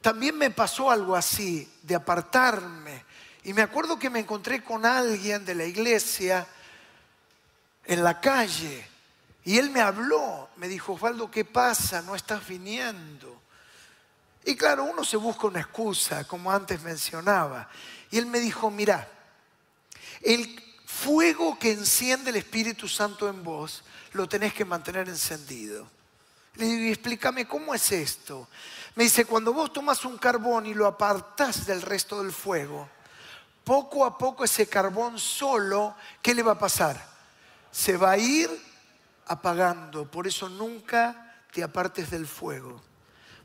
también 0.00 0.38
me 0.38 0.50
pasó 0.50 0.90
algo 0.90 1.16
así, 1.16 1.70
de 1.82 1.94
apartarme. 1.94 3.04
Y 3.44 3.52
me 3.52 3.62
acuerdo 3.62 3.98
que 3.98 4.10
me 4.10 4.20
encontré 4.20 4.62
con 4.62 4.86
alguien 4.86 5.44
de 5.44 5.54
la 5.54 5.64
iglesia 5.64 6.46
en 7.84 8.04
la 8.04 8.20
calle. 8.20 8.86
Y 9.44 9.58
él 9.58 9.70
me 9.70 9.80
habló, 9.80 10.48
me 10.56 10.68
dijo, 10.68 10.92
Osvaldo, 10.92 11.30
¿qué 11.30 11.44
pasa? 11.44 12.02
No 12.02 12.14
estás 12.14 12.46
viniendo. 12.46 13.40
Y 14.44 14.56
claro, 14.56 14.84
uno 14.84 15.04
se 15.04 15.16
busca 15.16 15.46
una 15.46 15.60
excusa, 15.60 16.24
como 16.26 16.50
antes 16.50 16.82
mencionaba. 16.82 17.68
Y 18.10 18.18
él 18.18 18.26
me 18.26 18.40
dijo, 18.40 18.70
mira, 18.70 19.08
el 20.22 20.60
fuego 20.86 21.58
que 21.58 21.72
enciende 21.72 22.30
el 22.30 22.36
Espíritu 22.36 22.88
Santo 22.88 23.28
en 23.28 23.44
vos, 23.44 23.84
lo 24.12 24.28
tenés 24.28 24.52
que 24.54 24.64
mantener 24.64 25.08
encendido. 25.08 25.86
Le 26.56 26.66
digo, 26.66 26.92
explícame, 26.92 27.46
¿cómo 27.46 27.74
es 27.74 27.92
esto? 27.92 28.48
Me 28.96 29.04
dice, 29.04 29.24
cuando 29.24 29.52
vos 29.52 29.72
tomas 29.72 30.04
un 30.04 30.18
carbón 30.18 30.66
y 30.66 30.74
lo 30.74 30.86
apartás 30.86 31.66
del 31.66 31.80
resto 31.80 32.22
del 32.22 32.32
fuego, 32.32 32.88
poco 33.62 34.04
a 34.04 34.18
poco 34.18 34.44
ese 34.44 34.66
carbón 34.66 35.18
solo, 35.18 35.94
¿qué 36.20 36.34
le 36.34 36.42
va 36.42 36.52
a 36.52 36.58
pasar? 36.58 37.00
Se 37.70 37.96
va 37.96 38.12
a 38.12 38.18
ir 38.18 38.50
apagando. 39.26 40.10
Por 40.10 40.26
eso 40.26 40.48
nunca 40.48 41.36
te 41.52 41.62
apartes 41.62 42.10
del 42.10 42.26
fuego. 42.26 42.82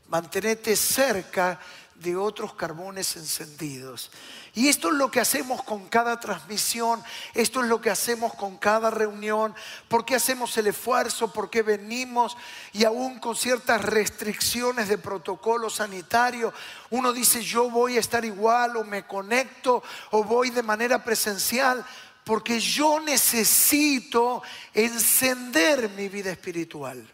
Mantenete 0.08 0.76
cerca 0.76 1.58
de 2.00 2.16
otros 2.16 2.54
carbones 2.54 3.16
encendidos. 3.16 4.10
Y 4.54 4.68
esto 4.68 4.88
es 4.88 4.94
lo 4.94 5.10
que 5.10 5.20
hacemos 5.20 5.62
con 5.62 5.88
cada 5.88 6.18
transmisión, 6.20 7.02
esto 7.34 7.62
es 7.62 7.68
lo 7.68 7.80
que 7.80 7.90
hacemos 7.90 8.34
con 8.34 8.56
cada 8.56 8.90
reunión, 8.90 9.54
por 9.88 10.04
qué 10.04 10.14
hacemos 10.14 10.56
el 10.56 10.68
esfuerzo, 10.68 11.32
por 11.32 11.50
qué 11.50 11.62
venimos 11.62 12.36
y 12.72 12.84
aún 12.84 13.18
con 13.18 13.36
ciertas 13.36 13.82
restricciones 13.82 14.88
de 14.88 14.98
protocolo 14.98 15.68
sanitario, 15.68 16.52
uno 16.90 17.12
dice 17.12 17.42
yo 17.42 17.70
voy 17.70 17.96
a 17.96 18.00
estar 18.00 18.24
igual 18.24 18.76
o 18.76 18.84
me 18.84 19.06
conecto 19.06 19.82
o 20.10 20.24
voy 20.24 20.50
de 20.50 20.62
manera 20.62 21.04
presencial, 21.04 21.84
porque 22.24 22.58
yo 22.58 23.00
necesito 23.00 24.42
encender 24.74 25.90
mi 25.90 26.08
vida 26.08 26.30
espiritual, 26.30 27.06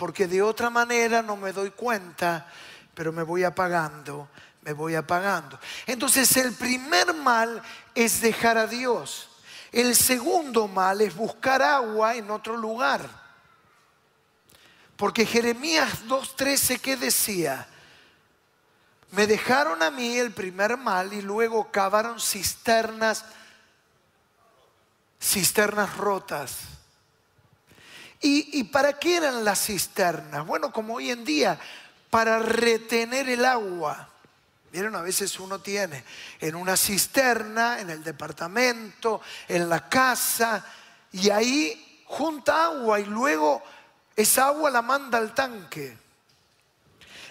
porque 0.00 0.26
de 0.26 0.40
otra 0.40 0.70
manera 0.70 1.20
no 1.20 1.36
me 1.36 1.52
doy 1.52 1.72
cuenta 1.72 2.46
pero 2.94 3.12
me 3.12 3.22
voy 3.22 3.44
apagando, 3.44 4.30
me 4.62 4.72
voy 4.72 4.94
apagando. 4.94 5.60
Entonces 5.86 6.34
el 6.38 6.54
primer 6.54 7.12
mal 7.12 7.62
es 7.94 8.22
dejar 8.22 8.56
a 8.56 8.66
Dios. 8.66 9.28
El 9.70 9.94
segundo 9.94 10.68
mal 10.68 11.02
es 11.02 11.14
buscar 11.14 11.60
agua 11.60 12.14
en 12.14 12.30
otro 12.30 12.56
lugar. 12.56 13.06
Porque 14.96 15.26
Jeremías 15.26 16.06
2.13, 16.06 16.80
¿qué 16.80 16.96
decía? 16.96 17.68
Me 19.10 19.26
dejaron 19.26 19.82
a 19.82 19.90
mí 19.90 20.16
el 20.16 20.32
primer 20.32 20.78
mal 20.78 21.12
y 21.12 21.20
luego 21.20 21.70
cavaron 21.70 22.18
cisternas, 22.18 23.26
cisternas 25.20 25.94
rotas. 25.98 26.79
¿Y, 28.20 28.58
¿Y 28.58 28.64
para 28.64 28.98
qué 28.98 29.16
eran 29.16 29.44
las 29.44 29.66
cisternas? 29.66 30.46
Bueno, 30.46 30.72
como 30.72 30.94
hoy 30.94 31.10
en 31.10 31.24
día 31.24 31.58
para 32.10 32.40
retener 32.40 33.28
el 33.28 33.44
agua. 33.44 34.08
Miren, 34.72 34.94
a 34.94 35.02
veces 35.02 35.38
uno 35.40 35.60
tiene 35.60 36.04
en 36.40 36.54
una 36.54 36.76
cisterna, 36.76 37.80
en 37.80 37.90
el 37.90 38.04
departamento, 38.04 39.20
en 39.48 39.68
la 39.68 39.88
casa, 39.88 40.64
y 41.12 41.30
ahí 41.30 42.02
junta 42.06 42.66
agua 42.66 43.00
y 43.00 43.04
luego 43.04 43.62
esa 44.14 44.46
agua 44.46 44.70
la 44.70 44.82
manda 44.82 45.18
al 45.18 45.34
tanque. 45.34 45.96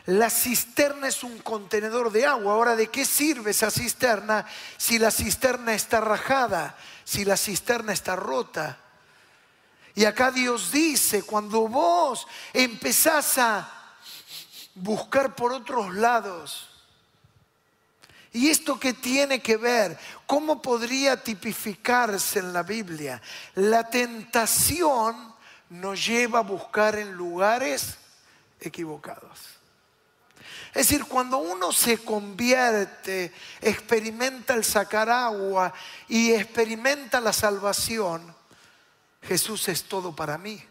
La 0.05 0.29
cisterna 0.29 1.07
es 1.07 1.23
un 1.23 1.39
contenedor 1.39 2.11
de 2.11 2.25
agua. 2.25 2.53
Ahora, 2.53 2.75
¿de 2.75 2.87
qué 2.87 3.05
sirve 3.05 3.51
esa 3.51 3.69
cisterna 3.69 4.45
si 4.77 4.97
la 4.97 5.11
cisterna 5.11 5.73
está 5.75 6.01
rajada, 6.01 6.75
si 7.03 7.25
la 7.25 7.37
cisterna 7.37 7.93
está 7.93 8.15
rota? 8.15 8.79
Y 9.99 10.05
acá 10.05 10.31
Dios 10.31 10.71
dice, 10.71 11.23
cuando 11.23 11.67
vos 11.67 12.25
empezás 12.53 13.37
a 13.37 13.69
buscar 14.73 15.35
por 15.35 15.51
otros 15.51 15.93
lados. 15.93 16.69
¿Y 18.31 18.47
esto 18.47 18.79
qué 18.79 18.93
tiene 18.93 19.41
que 19.41 19.57
ver? 19.57 19.99
¿Cómo 20.25 20.61
podría 20.61 21.21
tipificarse 21.21 22.39
en 22.39 22.53
la 22.53 22.63
Biblia? 22.63 23.21
La 23.55 23.89
tentación 23.89 25.35
nos 25.69 26.05
lleva 26.05 26.39
a 26.39 26.43
buscar 26.43 26.95
en 26.95 27.11
lugares 27.11 27.97
equivocados. 28.61 29.37
Es 30.67 30.87
decir, 30.87 31.03
cuando 31.03 31.39
uno 31.39 31.73
se 31.73 31.97
convierte, 31.97 33.33
experimenta 33.59 34.53
el 34.53 34.63
sacar 34.63 35.09
agua 35.09 35.73
y 36.07 36.31
experimenta 36.31 37.19
la 37.19 37.33
salvación, 37.33 38.38
Jesús 39.21 39.67
es 39.67 39.83
todo 39.83 40.15
para 40.15 40.37
mí. 40.37 40.63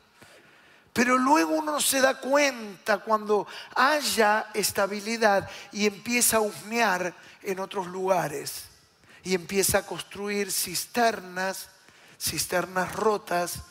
Pero 0.92 1.16
luego 1.16 1.54
uno 1.54 1.80
se 1.80 2.00
da 2.00 2.18
cuenta 2.18 2.98
cuando 2.98 3.46
haya 3.76 4.50
estabilidad 4.54 5.48
y 5.70 5.87
empieza 5.87 6.38
a 6.38 6.40
husmear 6.40 7.14
en 7.42 7.61
otros 7.61 7.87
lugares 7.87 8.64
y 9.22 9.34
empieza 9.34 9.78
a 9.78 9.87
construir 9.87 10.50
cisternas, 10.50 11.68
cisternas 12.20 12.92
rotas 12.94 13.62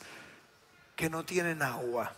que 0.95 1.09
no 1.09 1.25
tienen 1.25 1.61
agua. 1.61 2.13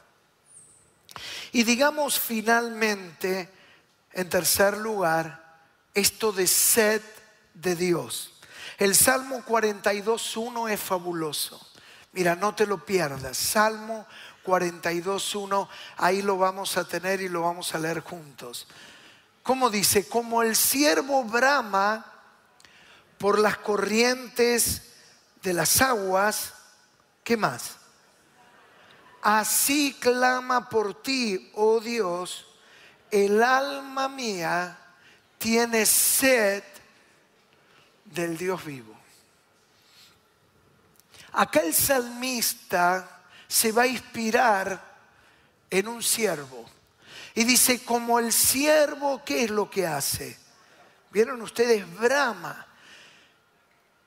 Y 1.51 1.63
digamos 1.63 2.19
finalmente, 2.19 3.49
en 4.13 4.29
tercer 4.29 4.77
lugar, 4.77 5.59
esto 5.93 6.31
de 6.31 6.47
sed 6.47 7.01
de 7.53 7.75
Dios. 7.75 8.33
El 8.77 8.95
Salmo 8.95 9.43
42.1 9.45 10.71
es 10.71 10.79
fabuloso. 10.79 11.68
Mira, 12.11 12.35
no 12.35 12.55
te 12.55 12.65
lo 12.65 12.83
pierdas. 12.83 13.37
Salmo 13.37 14.07
42.1, 14.45 15.67
ahí 15.97 16.21
lo 16.21 16.37
vamos 16.37 16.77
a 16.77 16.87
tener 16.87 17.21
y 17.21 17.29
lo 17.29 17.41
vamos 17.41 17.73
a 17.75 17.79
leer 17.79 18.01
juntos. 18.01 18.67
Como 19.43 19.69
dice, 19.69 20.07
como 20.07 20.43
el 20.43 20.55
siervo 20.55 21.23
brama 21.23 22.05
por 23.17 23.39
las 23.39 23.57
corrientes 23.57 24.93
de 25.41 25.53
las 25.53 25.81
aguas, 25.81 26.53
¿qué 27.23 27.37
más? 27.37 27.75
Así 29.21 29.95
clama 29.99 30.69
por 30.69 31.01
ti, 31.01 31.51
oh 31.55 31.79
Dios, 31.79 32.47
el 33.11 33.43
alma 33.43 34.07
mía 34.07 34.77
tiene 35.37 35.85
sed 35.85 36.63
del 38.05 38.37
Dios 38.37 38.63
vivo. 38.63 38.98
Acá 41.33 41.61
el 41.61 41.73
salmista 41.73 43.21
se 43.47 43.71
va 43.71 43.83
a 43.83 43.87
inspirar 43.87 44.97
en 45.69 45.87
un 45.87 46.01
siervo. 46.01 46.65
Y 47.35 47.43
dice, 47.43 47.83
como 47.83 48.19
el 48.19 48.33
siervo, 48.33 49.23
¿qué 49.23 49.43
es 49.43 49.49
lo 49.49 49.69
que 49.69 49.87
hace? 49.87 50.37
¿Vieron 51.11 51.41
ustedes? 51.41 51.85
Brama. 51.99 52.67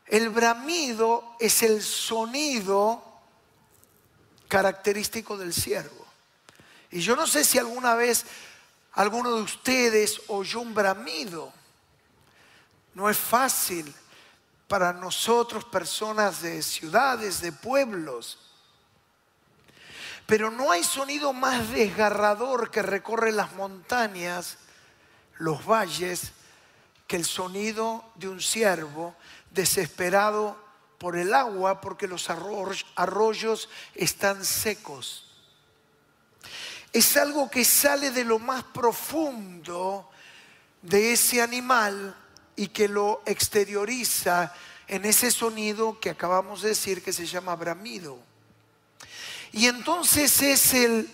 El 0.06 0.28
bramido 0.28 1.36
es 1.40 1.62
el 1.62 1.82
sonido 1.82 3.02
característico 4.48 5.38
del 5.38 5.54
siervo. 5.54 6.06
Y 6.90 7.00
yo 7.00 7.16
no 7.16 7.26
sé 7.26 7.44
si 7.44 7.58
alguna 7.58 7.94
vez 7.94 8.26
alguno 8.92 9.34
de 9.34 9.42
ustedes 9.42 10.20
oyó 10.28 10.60
un 10.60 10.74
bramido. 10.74 11.52
No 12.94 13.08
es 13.08 13.16
fácil 13.16 13.92
para 14.72 14.94
nosotros, 14.94 15.66
personas 15.66 16.40
de 16.40 16.62
ciudades, 16.62 17.42
de 17.42 17.52
pueblos. 17.52 18.38
Pero 20.24 20.50
no 20.50 20.72
hay 20.72 20.82
sonido 20.82 21.34
más 21.34 21.68
desgarrador 21.72 22.70
que 22.70 22.80
recorre 22.80 23.32
las 23.32 23.52
montañas, 23.52 24.56
los 25.36 25.66
valles, 25.66 26.32
que 27.06 27.16
el 27.16 27.26
sonido 27.26 28.02
de 28.14 28.30
un 28.30 28.40
ciervo 28.40 29.14
desesperado 29.50 30.56
por 30.96 31.18
el 31.18 31.34
agua 31.34 31.82
porque 31.82 32.08
los 32.08 32.30
arroyos 32.30 33.68
están 33.94 34.42
secos. 34.42 35.36
Es 36.94 37.14
algo 37.18 37.50
que 37.50 37.66
sale 37.66 38.10
de 38.10 38.24
lo 38.24 38.38
más 38.38 38.64
profundo 38.64 40.08
de 40.80 41.12
ese 41.12 41.42
animal 41.42 42.16
y 42.56 42.68
que 42.68 42.88
lo 42.88 43.22
exterioriza 43.26 44.54
en 44.88 45.04
ese 45.04 45.30
sonido 45.30 45.98
que 46.00 46.10
acabamos 46.10 46.62
de 46.62 46.70
decir 46.70 47.02
que 47.02 47.12
se 47.12 47.26
llama 47.26 47.56
bramido. 47.56 48.18
Y 49.52 49.66
entonces 49.66 50.42
es 50.42 50.74
el 50.74 51.10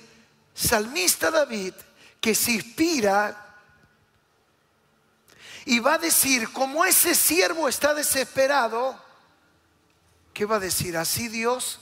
salmista 0.55 1.31
David 1.31 1.75
que 2.21 2.35
se 2.35 2.53
inspira 2.53 3.45
y 5.65 5.81
va 5.81 5.95
a 5.95 5.99
decir, 5.99 6.51
como 6.51 6.85
ese 6.85 7.15
siervo 7.15 7.69
está 7.69 7.93
desesperado, 7.93 8.99
¿qué 10.33 10.47
va 10.47 10.57
a 10.57 10.61
decir? 10.61 10.97
Así 10.97 11.29
Dios, 11.29 11.79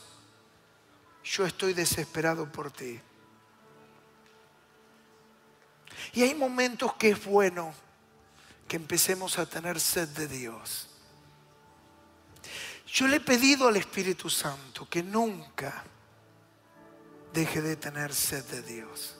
yo 1.23 1.47
estoy 1.47 1.73
desesperado 1.73 2.51
por 2.51 2.71
ti. 2.71 3.01
Y 6.13 6.23
hay 6.23 6.35
momentos 6.35 6.95
que 6.95 7.11
es 7.11 7.25
bueno 7.25 7.73
que 8.69 8.77
empecemos 8.77 9.39
a 9.39 9.47
tener 9.47 9.81
sed 9.81 10.09
de 10.09 10.27
Dios. 10.29 10.89
Yo 12.87 13.07
le 13.09 13.17
he 13.17 13.21
pedido 13.21 13.69
al 13.69 13.77
Espíritu 13.77 14.31
Santo 14.31 14.89
que 14.89 15.03
nunca 15.03 15.85
deje 17.33 17.61
de 17.61 17.77
tener 17.77 18.15
sed 18.15 18.45
de 18.45 18.63
Dios. 18.63 19.17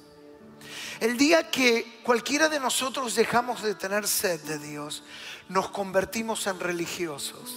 El 1.01 1.17
día 1.17 1.51
que 1.51 2.01
cualquiera 2.03 2.49
de 2.49 2.59
nosotros 2.59 3.15
dejamos 3.15 3.63
de 3.63 3.75
tener 3.75 4.07
sed 4.09 4.41
de 4.43 4.59
Dios, 4.59 5.03
nos 5.49 5.69
convertimos 5.69 6.47
en 6.47 6.59
religiosos. 6.59 7.55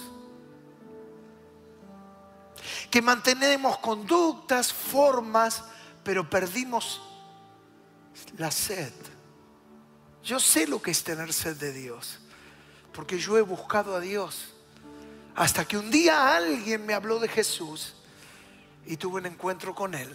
Que 2.90 3.00
mantenemos 3.00 3.78
conductas, 3.78 4.72
formas, 4.72 5.64
pero 6.04 6.28
perdimos 6.28 7.00
la 8.36 8.50
sed. 8.50 8.92
Yo 10.22 10.38
sé 10.38 10.66
lo 10.66 10.82
que 10.82 10.90
es 10.90 11.02
tener 11.02 11.32
sed 11.32 11.56
de 11.56 11.72
Dios, 11.72 12.18
porque 12.92 13.18
yo 13.18 13.38
he 13.38 13.42
buscado 13.42 13.94
a 13.94 14.00
Dios. 14.00 14.54
Hasta 15.34 15.64
que 15.64 15.78
un 15.78 15.90
día 15.90 16.36
alguien 16.36 16.84
me 16.84 16.92
habló 16.92 17.18
de 17.18 17.28
Jesús 17.28 17.94
y 18.86 18.96
tuve 18.96 19.20
un 19.20 19.26
encuentro 19.26 19.74
con 19.74 19.94
Él 19.94 20.14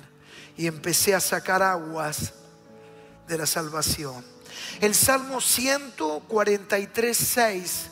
y 0.57 0.67
empecé 0.67 1.15
a 1.15 1.19
sacar 1.19 1.63
aguas 1.63 2.33
de 3.27 3.37
la 3.37 3.45
salvación. 3.45 4.23
El 4.79 4.93
Salmo 4.93 5.41
143, 5.41 7.17
6 7.17 7.85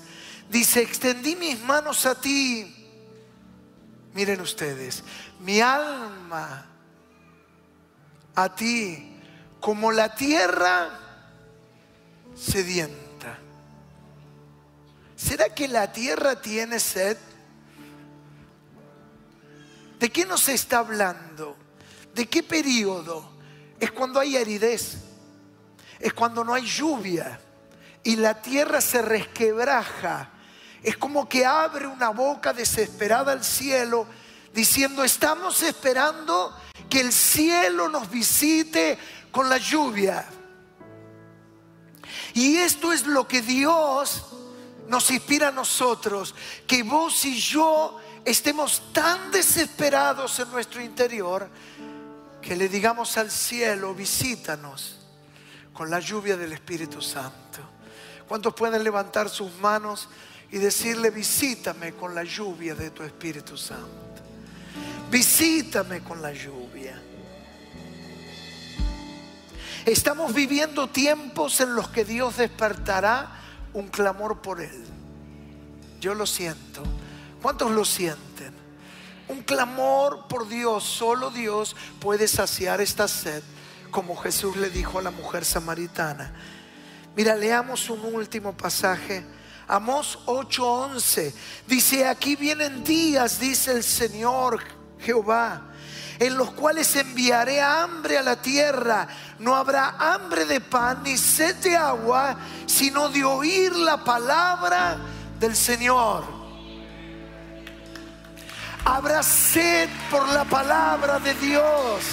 dice, 0.49 0.81
extendí 0.81 1.35
mis 1.35 1.59
manos 1.61 2.05
a 2.05 2.19
ti. 2.19 2.75
Miren 4.13 4.41
ustedes, 4.41 5.03
mi 5.39 5.59
alma 5.59 6.67
a 8.35 8.55
ti 8.55 9.17
como 9.59 9.91
la 9.91 10.13
tierra 10.13 11.02
sedienta. 12.35 13.37
¿Será 15.15 15.49
que 15.49 15.67
la 15.67 15.91
tierra 15.91 16.41
tiene 16.41 16.79
sed? 16.79 17.17
¿De 19.99 20.09
qué 20.09 20.25
nos 20.25 20.49
está 20.49 20.79
hablando? 20.79 21.55
¿De 22.13 22.27
qué 22.27 22.43
periodo? 22.43 23.31
Es 23.79 23.91
cuando 23.91 24.19
hay 24.19 24.37
aridez, 24.37 24.97
es 25.99 26.13
cuando 26.13 26.43
no 26.43 26.53
hay 26.53 26.65
lluvia 26.65 27.39
y 28.03 28.17
la 28.17 28.41
tierra 28.41 28.81
se 28.81 29.01
resquebraja. 29.01 30.29
Es 30.81 30.97
como 30.97 31.27
que 31.29 31.45
abre 31.45 31.87
una 31.87 32.09
boca 32.09 32.51
desesperada 32.51 33.31
al 33.31 33.43
cielo 33.43 34.05
diciendo, 34.53 35.03
estamos 35.03 35.63
esperando 35.63 36.55
que 36.89 36.99
el 36.99 37.11
cielo 37.13 37.87
nos 37.87 38.09
visite 38.09 38.97
con 39.31 39.49
la 39.49 39.57
lluvia. 39.57 40.25
Y 42.33 42.57
esto 42.57 42.91
es 42.91 43.05
lo 43.05 43.27
que 43.27 43.41
Dios 43.41 44.23
nos 44.87 45.09
inspira 45.11 45.49
a 45.49 45.51
nosotros, 45.51 46.35
que 46.67 46.83
vos 46.83 47.23
y 47.25 47.39
yo 47.39 47.99
estemos 48.25 48.93
tan 48.93 49.31
desesperados 49.31 50.39
en 50.39 50.51
nuestro 50.51 50.81
interior 50.81 51.49
que 52.41 52.55
le 52.55 52.67
digamos 52.67 53.17
al 53.17 53.31
cielo, 53.31 53.95
visítanos 53.95 54.97
con 55.73 55.89
la 55.89 55.99
lluvia 55.99 56.35
del 56.35 56.53
Espíritu 56.53 57.01
Santo. 57.01 57.59
¿Cuántos 58.27 58.53
pueden 58.53 58.83
levantar 58.83 59.29
sus 59.29 59.53
manos 59.59 60.09
y 60.51 60.57
decirle, 60.57 61.09
visítame 61.09 61.93
con 61.93 62.13
la 62.13 62.23
lluvia 62.23 62.75
de 62.75 62.91
tu 62.91 63.03
Espíritu 63.03 63.57
Santo? 63.57 63.87
Visítame 65.09 66.03
con 66.03 66.21
la 66.21 66.33
lluvia. 66.33 67.01
Estamos 69.85 70.33
viviendo 70.33 70.87
tiempos 70.87 71.59
en 71.59 71.75
los 71.75 71.89
que 71.89 72.05
Dios 72.05 72.37
despertará 72.37 73.31
un 73.73 73.89
clamor 73.89 74.41
por 74.41 74.61
Él. 74.61 74.83
Yo 75.99 76.13
lo 76.13 76.25
siento. 76.25 76.83
¿Cuántos 77.41 77.71
lo 77.71 77.83
sienten? 77.83 78.53
Un 79.27 79.41
clamor 79.43 80.27
por 80.29 80.47
Dios. 80.47 80.85
Solo 80.85 81.31
Dios 81.31 81.75
puede 81.99 82.29
saciar 82.29 82.79
esta 82.79 83.09
sed, 83.09 83.43
como 83.91 84.15
Jesús 84.15 84.55
le 84.55 84.69
dijo 84.69 84.99
a 84.99 85.01
la 85.01 85.11
mujer 85.11 85.43
samaritana. 85.43 86.33
Mira, 87.15 87.35
leamos 87.35 87.89
un 87.89 88.15
último 88.15 88.55
pasaje. 88.55 89.25
Amós 89.67 90.19
8:11 90.25 91.33
dice, 91.67 92.07
aquí 92.07 92.35
vienen 92.35 92.83
días, 92.83 93.39
dice 93.39 93.71
el 93.71 93.83
Señor 93.83 94.59
Jehová 95.03 95.73
en 96.19 96.37
los 96.37 96.51
cuales 96.51 96.95
enviaré 96.95 97.61
hambre 97.61 98.17
a 98.17 98.23
la 98.23 98.35
tierra. 98.35 99.07
No 99.39 99.55
habrá 99.55 99.95
hambre 99.99 100.45
de 100.45 100.61
pan 100.61 101.01
ni 101.03 101.17
sed 101.17 101.55
de 101.57 101.75
agua, 101.75 102.35
sino 102.65 103.09
de 103.09 103.23
oír 103.23 103.75
la 103.75 104.03
palabra 104.03 104.97
del 105.39 105.55
Señor. 105.55 106.23
Habrá 108.85 109.23
sed 109.23 109.89
por 110.11 110.27
la 110.29 110.45
palabra 110.45 111.19
de 111.19 111.33
Dios. 111.35 112.03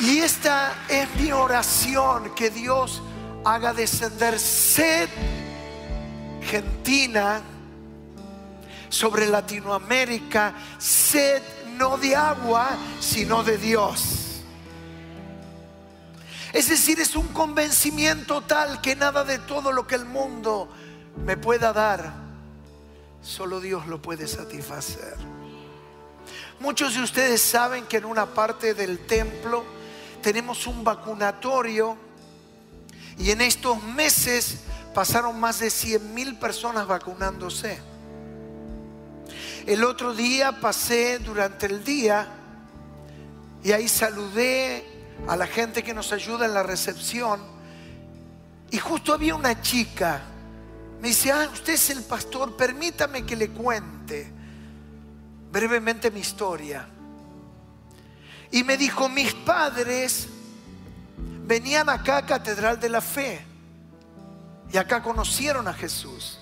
Y 0.00 0.18
esta 0.18 0.74
es 0.88 1.14
mi 1.14 1.30
oración, 1.30 2.34
que 2.34 2.50
Dios 2.50 3.00
haga 3.44 3.72
descender 3.72 4.38
sed 4.38 5.08
Argentina, 6.52 7.40
sobre 8.90 9.26
Latinoamérica, 9.26 10.54
sed 10.76 11.40
no 11.78 11.96
de 11.96 12.14
agua, 12.14 12.76
sino 13.00 13.42
de 13.42 13.56
Dios. 13.56 14.42
Es 16.52 16.68
decir, 16.68 17.00
es 17.00 17.16
un 17.16 17.28
convencimiento 17.28 18.42
tal 18.42 18.82
que 18.82 18.94
nada 18.94 19.24
de 19.24 19.38
todo 19.38 19.72
lo 19.72 19.86
que 19.86 19.94
el 19.94 20.04
mundo 20.04 20.68
me 21.24 21.38
pueda 21.38 21.72
dar, 21.72 22.12
solo 23.22 23.60
Dios 23.60 23.86
lo 23.86 24.02
puede 24.02 24.28
satisfacer. 24.28 25.16
Muchos 26.60 26.94
de 26.94 27.02
ustedes 27.02 27.40
saben 27.40 27.86
que 27.86 27.96
en 27.96 28.04
una 28.04 28.26
parte 28.26 28.74
del 28.74 28.98
templo 29.06 29.64
tenemos 30.20 30.66
un 30.66 30.84
vacunatorio 30.84 31.96
y 33.22 33.30
en 33.30 33.40
estos 33.40 33.80
meses 33.84 34.58
pasaron 34.92 35.38
más 35.38 35.60
de 35.60 35.70
100 35.70 36.12
mil 36.12 36.36
personas 36.36 36.88
vacunándose. 36.88 37.78
El 39.64 39.84
otro 39.84 40.12
día 40.12 40.60
pasé 40.60 41.20
durante 41.20 41.66
el 41.66 41.84
día 41.84 42.26
y 43.62 43.70
ahí 43.70 43.86
saludé 43.86 44.84
a 45.28 45.36
la 45.36 45.46
gente 45.46 45.84
que 45.84 45.94
nos 45.94 46.12
ayuda 46.12 46.46
en 46.46 46.54
la 46.54 46.64
recepción 46.64 47.40
y 48.72 48.78
justo 48.78 49.14
había 49.14 49.36
una 49.36 49.62
chica. 49.62 50.22
Me 51.00 51.08
dice, 51.08 51.30
ah, 51.30 51.48
usted 51.52 51.74
es 51.74 51.90
el 51.90 52.02
pastor, 52.02 52.56
permítame 52.56 53.24
que 53.24 53.36
le 53.36 53.50
cuente 53.50 54.32
brevemente 55.52 56.10
mi 56.10 56.20
historia. 56.20 56.88
Y 58.50 58.64
me 58.64 58.76
dijo, 58.76 59.08
mis 59.08 59.32
padres 59.32 60.26
venían 61.44 61.88
acá 61.88 62.18
a 62.18 62.26
Catedral 62.26 62.78
de 62.78 62.88
la 62.88 63.00
Fe 63.00 63.44
y 64.72 64.76
acá 64.76 65.02
conocieron 65.02 65.68
a 65.68 65.74
Jesús. 65.74 66.38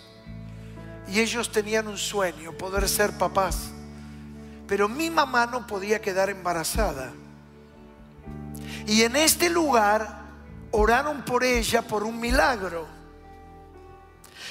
Y 1.09 1.19
ellos 1.19 1.51
tenían 1.51 1.89
un 1.89 1.99
sueño, 1.99 2.53
poder 2.53 2.89
ser 2.89 3.13
papás. 3.19 3.71
Pero 4.69 4.89
mi 4.89 5.11
mamá 5.11 5.47
no 5.47 5.67
podía 5.67 6.01
quedar 6.01 6.31
embarazada. 6.31 7.13
Y 8.87 9.03
en 9.03 9.17
este 9.17 9.51
lugar 9.51 10.21
oraron 10.71 11.25
por 11.25 11.43
ella 11.43 11.83
por 11.83 12.05
un 12.05 12.21
milagro. 12.21 12.87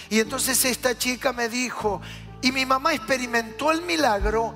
Y 0.09 0.19
entonces 0.19 0.65
esta 0.65 0.97
chica 0.97 1.31
me 1.31 1.47
dijo, 1.47 2.01
y 2.41 2.51
mi 2.51 2.65
mamá 2.65 2.93
experimentó 2.93 3.71
el 3.71 3.81
milagro 3.83 4.55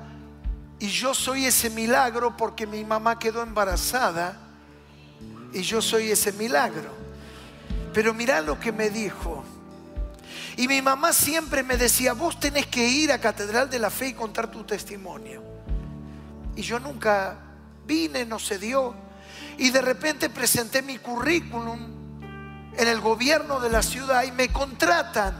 y 0.78 0.88
yo 0.88 1.14
soy 1.14 1.46
ese 1.46 1.70
milagro 1.70 2.36
porque 2.36 2.66
mi 2.66 2.84
mamá 2.84 3.18
quedó 3.18 3.42
embarazada 3.42 4.43
y 5.54 5.62
yo 5.62 5.80
soy 5.80 6.10
ese 6.10 6.32
milagro. 6.32 6.90
Pero 7.92 8.12
mirá 8.12 8.40
lo 8.40 8.58
que 8.58 8.72
me 8.72 8.90
dijo. 8.90 9.44
Y 10.56 10.68
mi 10.68 10.82
mamá 10.82 11.12
siempre 11.12 11.62
me 11.62 11.76
decía, 11.76 12.12
vos 12.12 12.38
tenés 12.38 12.66
que 12.66 12.86
ir 12.86 13.12
a 13.12 13.18
Catedral 13.18 13.70
de 13.70 13.78
la 13.78 13.90
Fe 13.90 14.08
y 14.08 14.12
contar 14.14 14.50
tu 14.50 14.64
testimonio. 14.64 15.42
Y 16.56 16.62
yo 16.62 16.78
nunca 16.80 17.38
vine, 17.86 18.24
no 18.24 18.38
se 18.38 18.58
dio. 18.58 18.94
Y 19.58 19.70
de 19.70 19.80
repente 19.80 20.28
presenté 20.28 20.82
mi 20.82 20.98
currículum 20.98 21.78
en 22.76 22.88
el 22.88 23.00
gobierno 23.00 23.60
de 23.60 23.70
la 23.70 23.82
ciudad 23.82 24.24
y 24.24 24.32
me 24.32 24.48
contratan. 24.48 25.34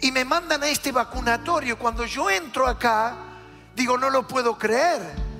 Y 0.00 0.12
me 0.12 0.24
mandan 0.24 0.62
a 0.62 0.68
este 0.68 0.92
vacunatorio. 0.92 1.78
Cuando 1.78 2.06
yo 2.06 2.30
entro 2.30 2.66
acá, 2.68 3.16
digo, 3.74 3.98
no 3.98 4.10
lo 4.10 4.26
puedo 4.26 4.56
creer 4.56 5.31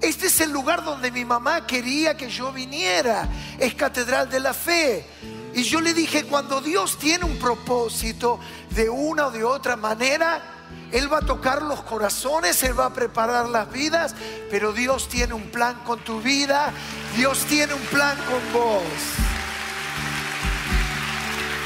este 0.00 0.26
es 0.26 0.40
el 0.40 0.52
lugar 0.52 0.84
donde 0.84 1.10
mi 1.10 1.24
mamá 1.24 1.66
quería 1.66 2.16
que 2.16 2.28
yo 2.28 2.52
viniera. 2.52 3.28
Es 3.58 3.74
Catedral 3.74 4.28
de 4.28 4.40
la 4.40 4.52
Fe. 4.52 5.04
Y 5.54 5.62
yo 5.62 5.80
le 5.80 5.94
dije, 5.94 6.24
cuando 6.24 6.60
Dios 6.60 6.98
tiene 6.98 7.24
un 7.24 7.38
propósito 7.38 8.38
de 8.70 8.90
una 8.90 9.28
o 9.28 9.30
de 9.30 9.42
otra 9.42 9.74
manera, 9.74 10.42
Él 10.92 11.10
va 11.10 11.18
a 11.18 11.22
tocar 11.22 11.62
los 11.62 11.80
corazones, 11.82 12.62
Él 12.62 12.78
va 12.78 12.86
a 12.86 12.92
preparar 12.92 13.48
las 13.48 13.72
vidas, 13.72 14.14
pero 14.50 14.72
Dios 14.74 15.08
tiene 15.08 15.32
un 15.32 15.50
plan 15.50 15.80
con 15.86 16.00
tu 16.00 16.20
vida, 16.20 16.72
Dios 17.16 17.46
tiene 17.46 17.72
un 17.72 17.80
plan 17.86 18.18
con 18.28 18.52
vos. 18.52 18.82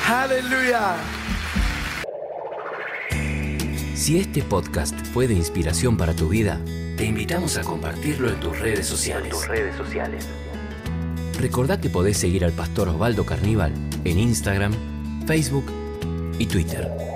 Aleluya. 0.06 0.94
Si 3.96 4.18
este 4.18 4.42
podcast 4.42 4.94
fue 5.12 5.26
de 5.26 5.34
inspiración 5.34 5.96
para 5.96 6.14
tu 6.14 6.28
vida, 6.28 6.60
te 7.00 7.06
invitamos 7.06 7.56
a 7.56 7.62
compartirlo 7.62 8.28
en 8.28 8.38
tus 8.40 8.58
redes 8.58 8.86
sociales. 8.86 9.48
redes 9.48 9.74
sociales. 9.74 10.28
Recordá 11.38 11.80
que 11.80 11.88
podés 11.88 12.18
seguir 12.18 12.44
al 12.44 12.52
pastor 12.52 12.90
Osvaldo 12.90 13.24
Carníbal 13.24 13.72
en 14.04 14.18
Instagram, 14.18 14.74
Facebook 15.26 15.64
y 16.38 16.44
Twitter. 16.44 17.09